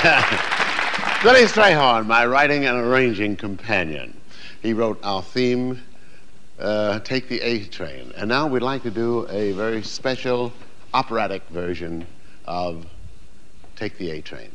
Billy 1.23 1.43
Strayhorn, 1.43 2.05
my 2.05 2.25
writing 2.25 2.65
and 2.65 2.77
arranging 2.77 3.36
companion. 3.36 4.15
He 4.62 4.73
wrote 4.73 4.99
our 5.03 5.21
theme, 5.21 5.81
uh, 6.60 6.99
Take 6.99 7.27
the 7.27 7.41
A 7.41 7.65
Train. 7.65 8.13
And 8.15 8.29
now 8.29 8.47
we'd 8.47 8.62
like 8.62 8.84
to 8.84 8.91
do 8.91 9.27
a 9.29 9.51
very 9.51 9.84
special 9.84 10.53
operatic 10.93 11.43
version 11.49 12.08
of 12.45 12.86
Take 13.75 13.97
the 13.97 14.12
A 14.12 14.21
Train. 14.21 14.54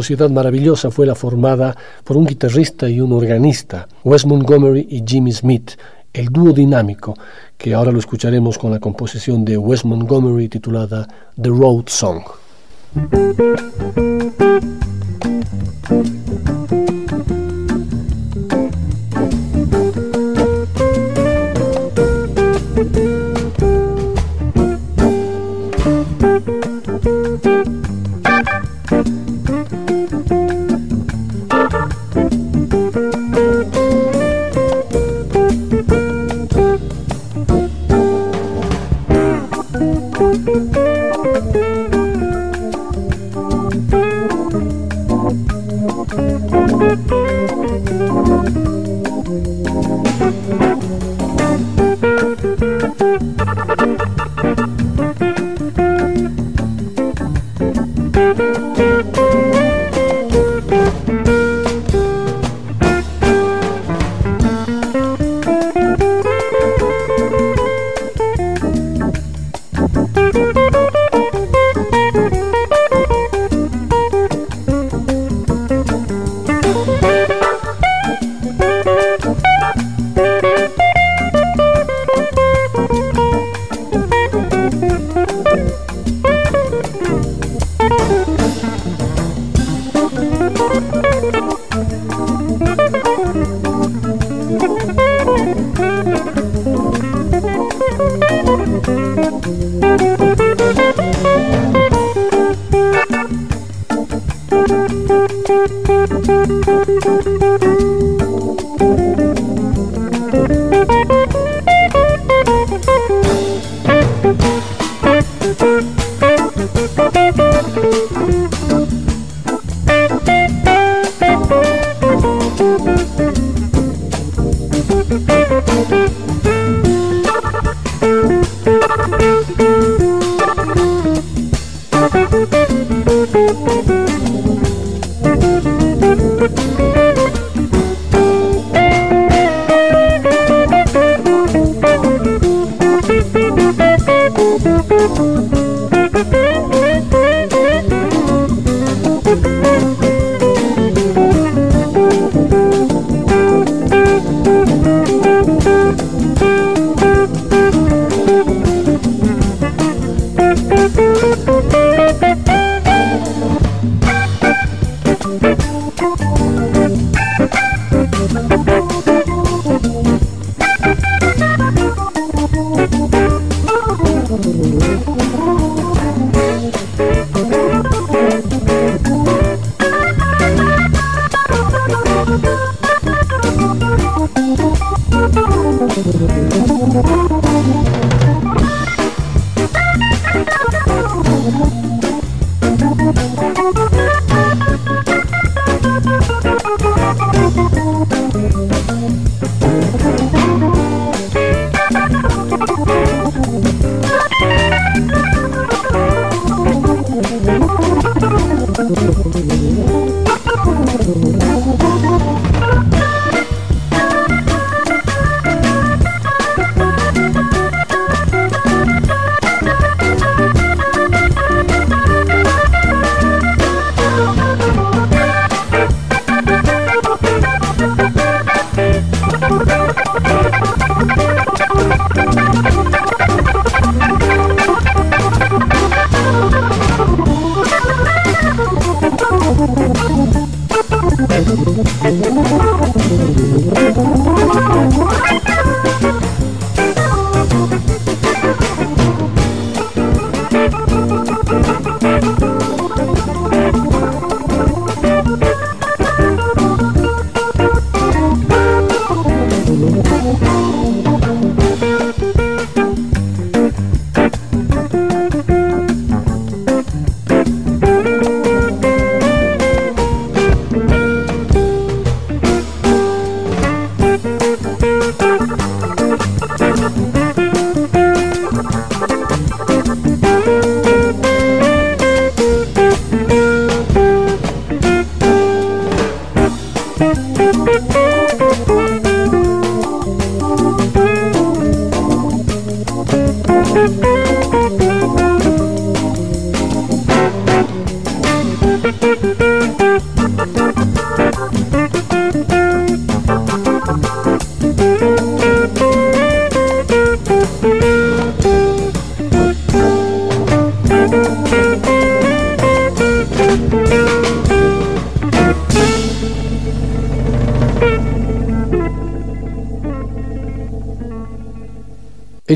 sociedad 0.00 0.30
maravillosa 0.30 0.90
fue 0.90 1.04
la 1.04 1.14
formada 1.14 1.76
por 2.04 2.16
un 2.16 2.24
guitarrista 2.24 2.88
y 2.88 3.02
un 3.02 3.12
organista, 3.12 3.86
Wes 4.02 4.24
Montgomery 4.24 4.86
y 4.88 5.04
Jimmy 5.06 5.30
Smith, 5.30 5.72
el 6.14 6.28
dúo 6.28 6.54
dinámico, 6.54 7.14
que 7.58 7.74
ahora 7.74 7.92
lo 7.92 7.98
escucharemos 7.98 8.56
con 8.56 8.70
la 8.70 8.80
composición 8.80 9.44
de 9.44 9.58
Wes 9.58 9.84
Montgomery 9.84 10.48
titulada 10.48 11.06
The 11.38 11.50
Road 11.50 11.88
Song. 11.88 12.22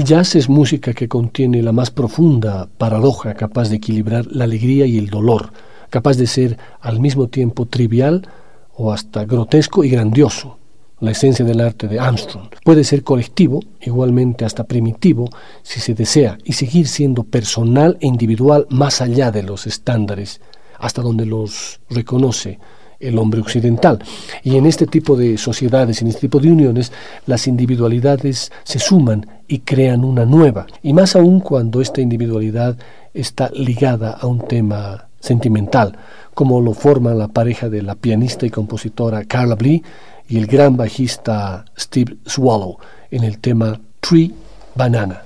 Jazz 0.04 0.34
es 0.34 0.50
música 0.50 0.92
que 0.92 1.08
contiene 1.08 1.62
la 1.62 1.72
más 1.72 1.90
profunda 1.90 2.68
paradoja 2.76 3.32
capaz 3.32 3.70
de 3.70 3.76
equilibrar 3.76 4.26
la 4.26 4.44
alegría 4.44 4.84
y 4.84 4.98
el 4.98 5.08
dolor, 5.08 5.50
capaz 5.88 6.18
de 6.18 6.26
ser 6.26 6.58
al 6.82 7.00
mismo 7.00 7.28
tiempo 7.28 7.64
trivial 7.64 8.28
o 8.76 8.92
hasta 8.92 9.24
grotesco 9.24 9.82
y 9.82 9.88
grandioso. 9.88 10.58
La 11.00 11.12
esencia 11.12 11.42
del 11.46 11.62
arte 11.62 11.88
de 11.88 11.98
Armstrong 11.98 12.48
puede 12.64 12.84
ser 12.84 13.02
colectivo, 13.02 13.60
igualmente 13.80 14.44
hasta 14.44 14.64
primitivo, 14.64 15.30
si 15.62 15.80
se 15.80 15.94
desea, 15.94 16.36
y 16.44 16.52
seguir 16.52 16.86
siendo 16.86 17.24
personal 17.24 17.96
e 18.02 18.06
individual 18.06 18.66
más 18.68 19.00
allá 19.00 19.30
de 19.30 19.42
los 19.42 19.66
estándares, 19.66 20.42
hasta 20.78 21.00
donde 21.00 21.24
los 21.24 21.80
reconoce 21.88 22.58
el 23.00 23.18
hombre 23.18 23.40
occidental. 23.40 24.02
Y 24.42 24.56
en 24.56 24.66
este 24.66 24.86
tipo 24.86 25.16
de 25.16 25.38
sociedades, 25.38 26.02
en 26.02 26.08
este 26.08 26.22
tipo 26.22 26.40
de 26.40 26.50
uniones, 26.50 26.92
las 27.26 27.46
individualidades 27.46 28.52
se 28.64 28.78
suman 28.78 29.26
y 29.48 29.60
crean 29.60 30.04
una 30.04 30.24
nueva. 30.24 30.66
Y 30.82 30.92
más 30.92 31.16
aún 31.16 31.40
cuando 31.40 31.80
esta 31.80 32.00
individualidad 32.00 32.76
está 33.12 33.50
ligada 33.50 34.12
a 34.12 34.26
un 34.26 34.46
tema 34.46 35.08
sentimental, 35.20 35.96
como 36.34 36.60
lo 36.60 36.74
forma 36.74 37.14
la 37.14 37.28
pareja 37.28 37.68
de 37.68 37.82
la 37.82 37.94
pianista 37.94 38.44
y 38.46 38.50
compositora 38.50 39.24
Carla 39.24 39.54
Blee 39.54 39.82
y 40.28 40.38
el 40.38 40.46
gran 40.46 40.76
bajista 40.76 41.64
Steve 41.78 42.16
Swallow 42.26 42.78
en 43.10 43.24
el 43.24 43.38
tema 43.38 43.80
Tree 44.00 44.34
Banana. 44.74 45.22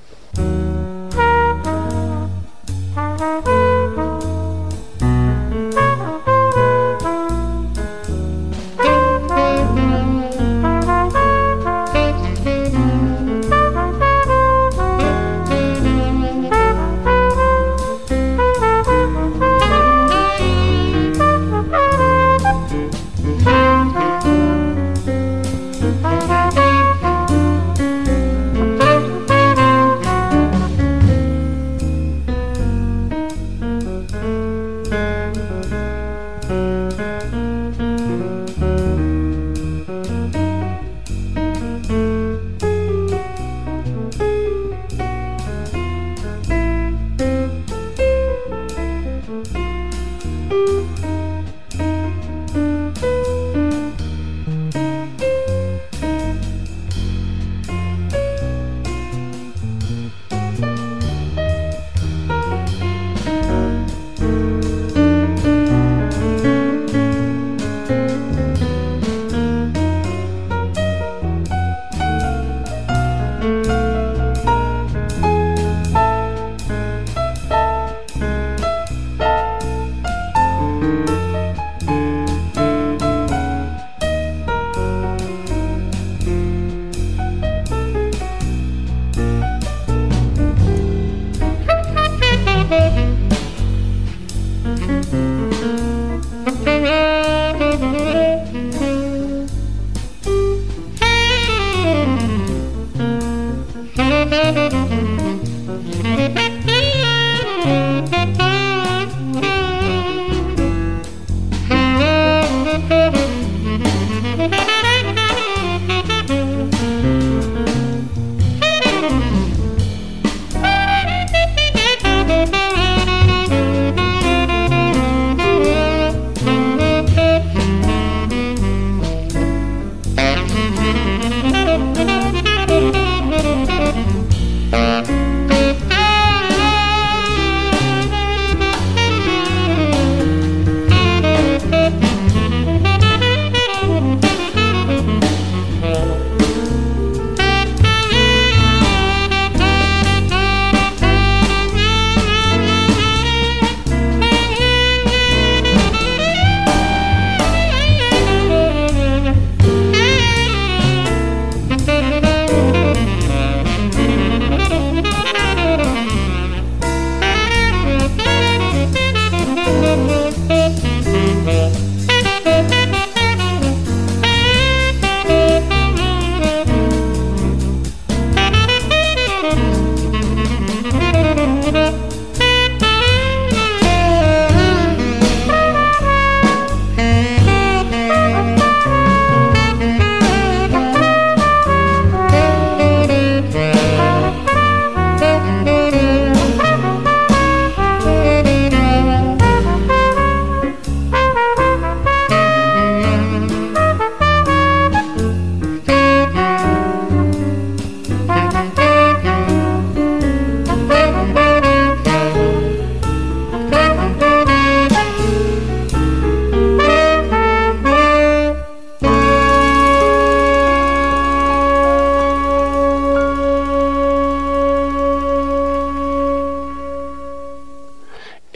Mm-hmm. 96.49 96.89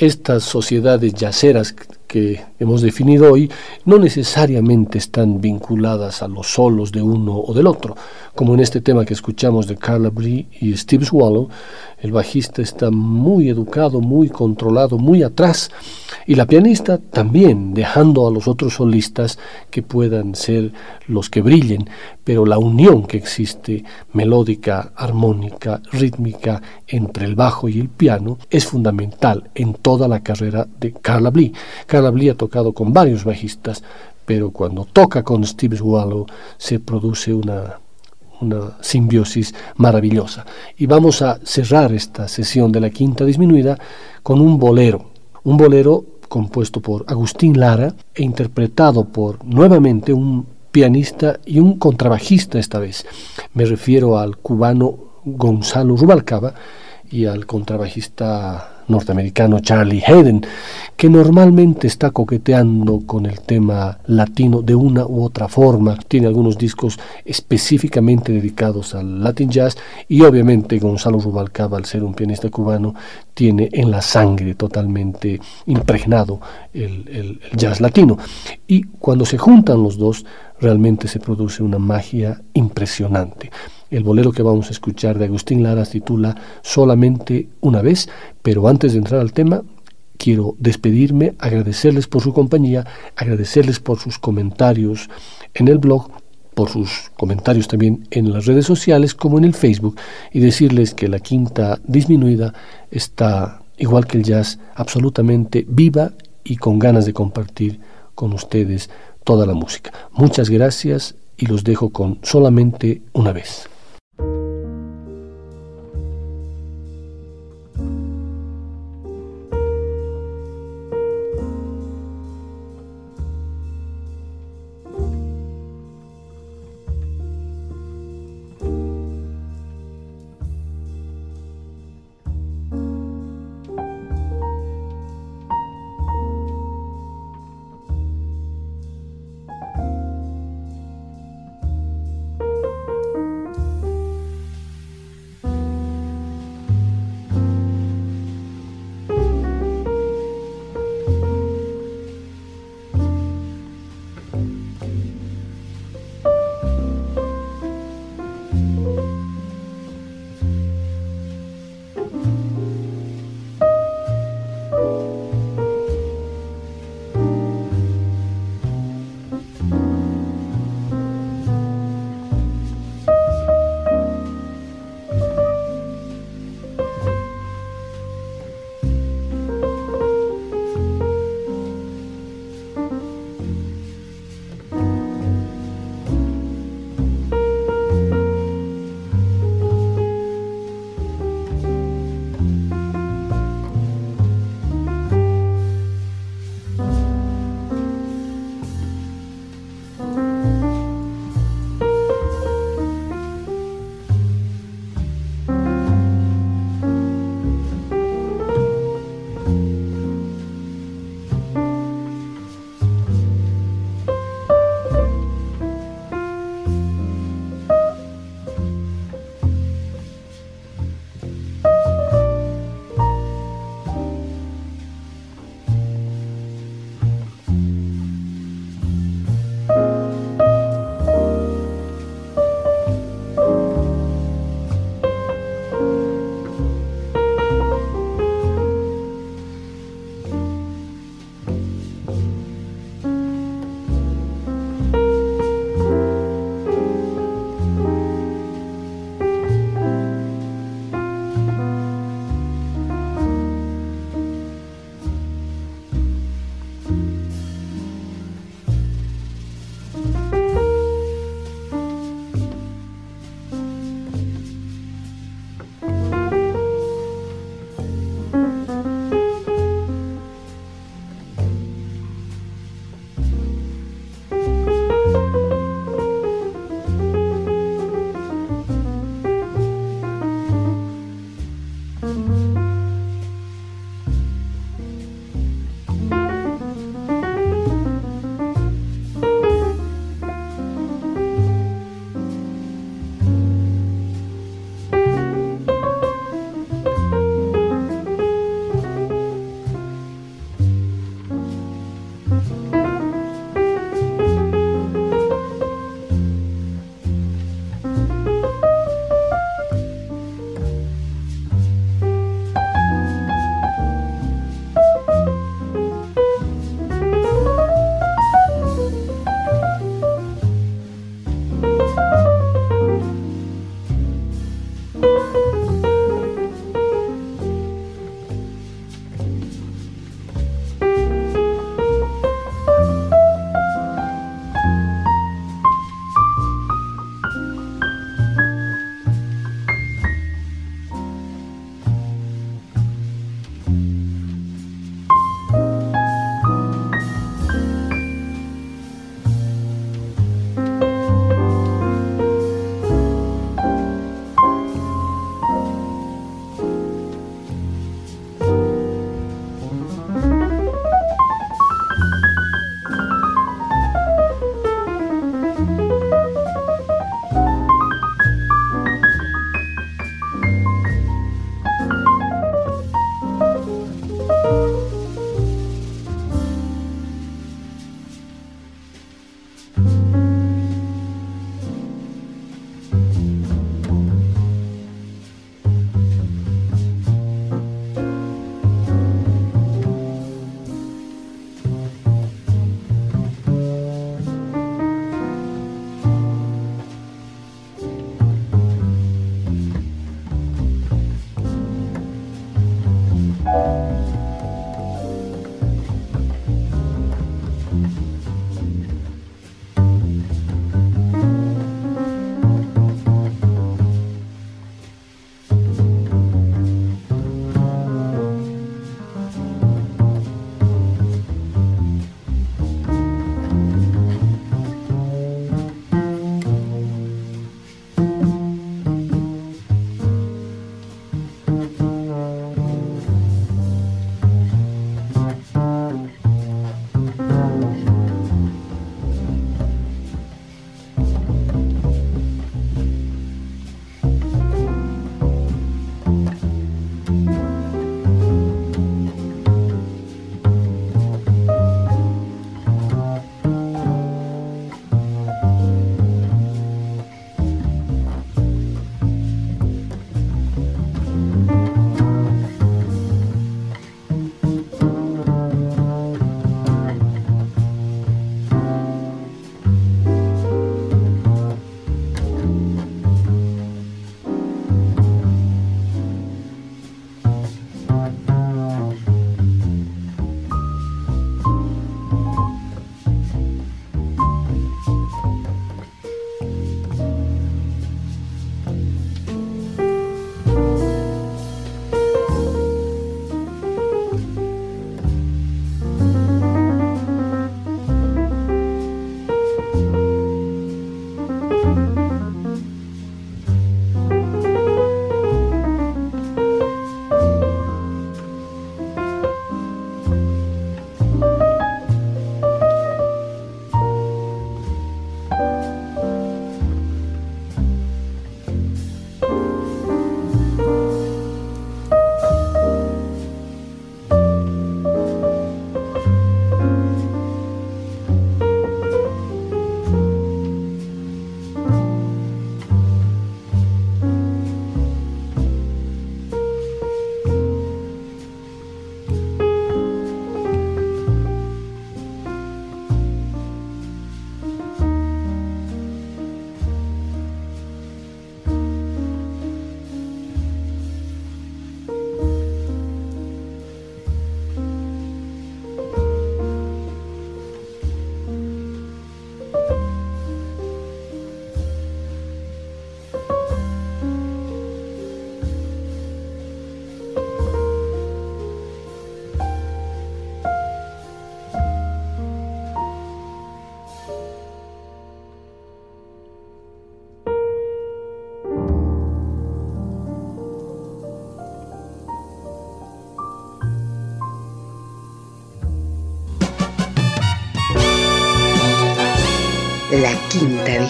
estas 0.02 0.42
sociedades 0.42 1.14
yaceras 1.14 1.72
que 2.08 2.44
hemos 2.58 2.82
definido 2.82 3.32
hoy 3.32 3.48
no 3.84 3.98
necesariamente 3.98 4.98
están 4.98 5.40
vinculadas 5.40 6.22
a 6.24 6.28
los 6.28 6.48
solos 6.48 6.90
de 6.90 7.00
uno 7.00 7.38
o 7.38 7.54
del 7.54 7.68
otro, 7.68 7.96
como 8.34 8.52
en 8.54 8.60
este 8.60 8.80
tema 8.80 9.04
que 9.04 9.14
escuchamos 9.14 9.68
de 9.68 9.76
Carla 9.76 10.10
Bree 10.10 10.48
y 10.60 10.76
Steve 10.76 11.04
Swallow, 11.04 11.48
el 12.00 12.10
bajista 12.10 12.62
está 12.62 12.90
muy 12.90 13.48
educado, 13.48 14.00
muy 14.00 14.28
controlado, 14.28 14.98
muy 14.98 15.22
atrás, 15.22 15.70
y 16.26 16.34
la 16.34 16.46
pianista 16.46 16.98
también, 16.98 17.72
dejando 17.72 18.26
a 18.26 18.30
los 18.32 18.48
otros 18.48 18.74
solistas 18.74 19.38
que 19.70 19.82
puedan 19.82 20.34
ser 20.34 20.72
los 21.06 21.30
que 21.30 21.42
brillen, 21.42 21.88
pero 22.24 22.46
la 22.46 22.58
unión 22.58 23.06
que 23.06 23.16
existe 23.16 23.84
melódica, 24.12 24.92
armónica, 24.96 25.80
rítmica 25.90 26.62
entre 26.86 27.26
el 27.26 27.34
bajo 27.34 27.68
y 27.68 27.80
el 27.80 27.88
piano 27.88 28.38
es 28.50 28.66
fundamental 28.66 29.50
en 29.54 29.74
toda 29.74 30.08
la 30.08 30.20
carrera 30.20 30.66
de 30.78 30.92
Carla 30.92 31.30
Blee. 31.30 31.52
Carla 31.86 32.10
Blee 32.10 32.30
ha 32.30 32.34
tocado 32.34 32.72
con 32.72 32.92
varios 32.92 33.24
bajistas, 33.24 33.82
pero 34.24 34.50
cuando 34.50 34.84
toca 34.84 35.22
con 35.22 35.44
Steve 35.44 35.76
Swallow 35.76 36.26
se 36.58 36.80
produce 36.80 37.34
una 37.34 37.78
una 38.42 38.76
simbiosis 38.80 39.54
maravillosa. 39.76 40.44
Y 40.76 40.86
vamos 40.86 41.22
a 41.22 41.38
cerrar 41.44 41.92
esta 41.92 42.28
sesión 42.28 42.72
de 42.72 42.80
la 42.80 42.90
quinta 42.90 43.24
disminuida 43.24 43.78
con 44.22 44.40
un 44.40 44.58
bolero, 44.58 45.12
un 45.44 45.56
bolero 45.56 46.04
compuesto 46.28 46.80
por 46.80 47.04
Agustín 47.06 47.58
Lara 47.58 47.94
e 48.14 48.22
interpretado 48.22 49.04
por 49.04 49.44
nuevamente 49.44 50.12
un 50.12 50.46
pianista 50.72 51.38
y 51.44 51.60
un 51.60 51.78
contrabajista 51.78 52.58
esta 52.58 52.78
vez. 52.78 53.06
Me 53.54 53.64
refiero 53.66 54.18
al 54.18 54.38
cubano 54.38 55.12
Gonzalo 55.24 55.96
Rubalcaba 55.96 56.54
y 57.10 57.26
al 57.26 57.46
contrabajista 57.46 58.72
norteamericano 58.88 59.60
Charlie 59.60 60.02
Hayden, 60.04 60.44
que 60.96 61.08
normalmente 61.08 61.86
está 61.86 62.10
coqueteando 62.10 63.02
con 63.06 63.26
el 63.26 63.40
tema 63.40 63.98
latino 64.06 64.62
de 64.62 64.74
una 64.74 65.06
u 65.06 65.22
otra 65.22 65.48
forma. 65.48 65.96
Tiene 66.08 66.26
algunos 66.26 66.56
discos 66.58 66.98
específicamente 67.24 68.32
dedicados 68.32 68.94
al 68.94 69.22
Latin 69.22 69.50
Jazz 69.50 69.76
y 70.08 70.22
obviamente 70.22 70.78
Gonzalo 70.78 71.18
Rubalcaba, 71.18 71.76
al 71.76 71.84
ser 71.84 72.02
un 72.02 72.14
pianista 72.14 72.48
cubano, 72.50 72.94
tiene 73.34 73.68
en 73.72 73.90
la 73.90 74.02
sangre 74.02 74.54
totalmente 74.54 75.40
impregnado 75.66 76.40
el, 76.72 77.08
el 77.08 77.40
jazz 77.56 77.80
latino. 77.80 78.18
Y 78.66 78.82
cuando 78.84 79.24
se 79.24 79.38
juntan 79.38 79.82
los 79.82 79.98
dos, 79.98 80.24
realmente 80.62 81.08
se 81.08 81.18
produce 81.18 81.62
una 81.62 81.78
magia 81.78 82.40
impresionante. 82.54 83.50
El 83.90 84.04
bolero 84.04 84.32
que 84.32 84.42
vamos 84.42 84.68
a 84.68 84.70
escuchar 84.70 85.18
de 85.18 85.24
Agustín 85.26 85.62
Lara 85.62 85.84
titula 85.84 86.34
Solamente 86.62 87.48
una 87.60 87.82
vez, 87.82 88.08
pero 88.40 88.68
antes 88.68 88.92
de 88.92 88.98
entrar 88.98 89.20
al 89.20 89.32
tema, 89.32 89.62
quiero 90.16 90.54
despedirme, 90.60 91.34
agradecerles 91.40 92.06
por 92.06 92.22
su 92.22 92.32
compañía, 92.32 92.86
agradecerles 93.16 93.80
por 93.80 93.98
sus 93.98 94.18
comentarios 94.20 95.10
en 95.52 95.66
el 95.66 95.78
blog, 95.78 96.10
por 96.54 96.70
sus 96.70 97.10
comentarios 97.16 97.66
también 97.66 98.06
en 98.12 98.32
las 98.32 98.46
redes 98.46 98.66
sociales 98.66 99.14
como 99.14 99.38
en 99.38 99.44
el 99.44 99.54
Facebook 99.54 99.96
y 100.32 100.38
decirles 100.38 100.94
que 100.94 101.08
la 101.08 101.18
quinta 101.18 101.80
disminuida 101.84 102.54
está, 102.90 103.62
igual 103.78 104.06
que 104.06 104.18
el 104.18 104.24
jazz, 104.24 104.60
absolutamente 104.76 105.66
viva 105.68 106.12
y 106.44 106.56
con 106.56 106.78
ganas 106.78 107.04
de 107.04 107.14
compartir 107.14 107.80
con 108.14 108.32
ustedes 108.32 108.90
toda 109.24 109.46
la 109.46 109.54
música. 109.54 109.92
Muchas 110.12 110.50
gracias 110.50 111.14
y 111.36 111.46
los 111.46 111.64
dejo 111.64 111.90
con 111.90 112.18
solamente 112.22 113.02
una 113.12 113.32
vez. 113.32 113.68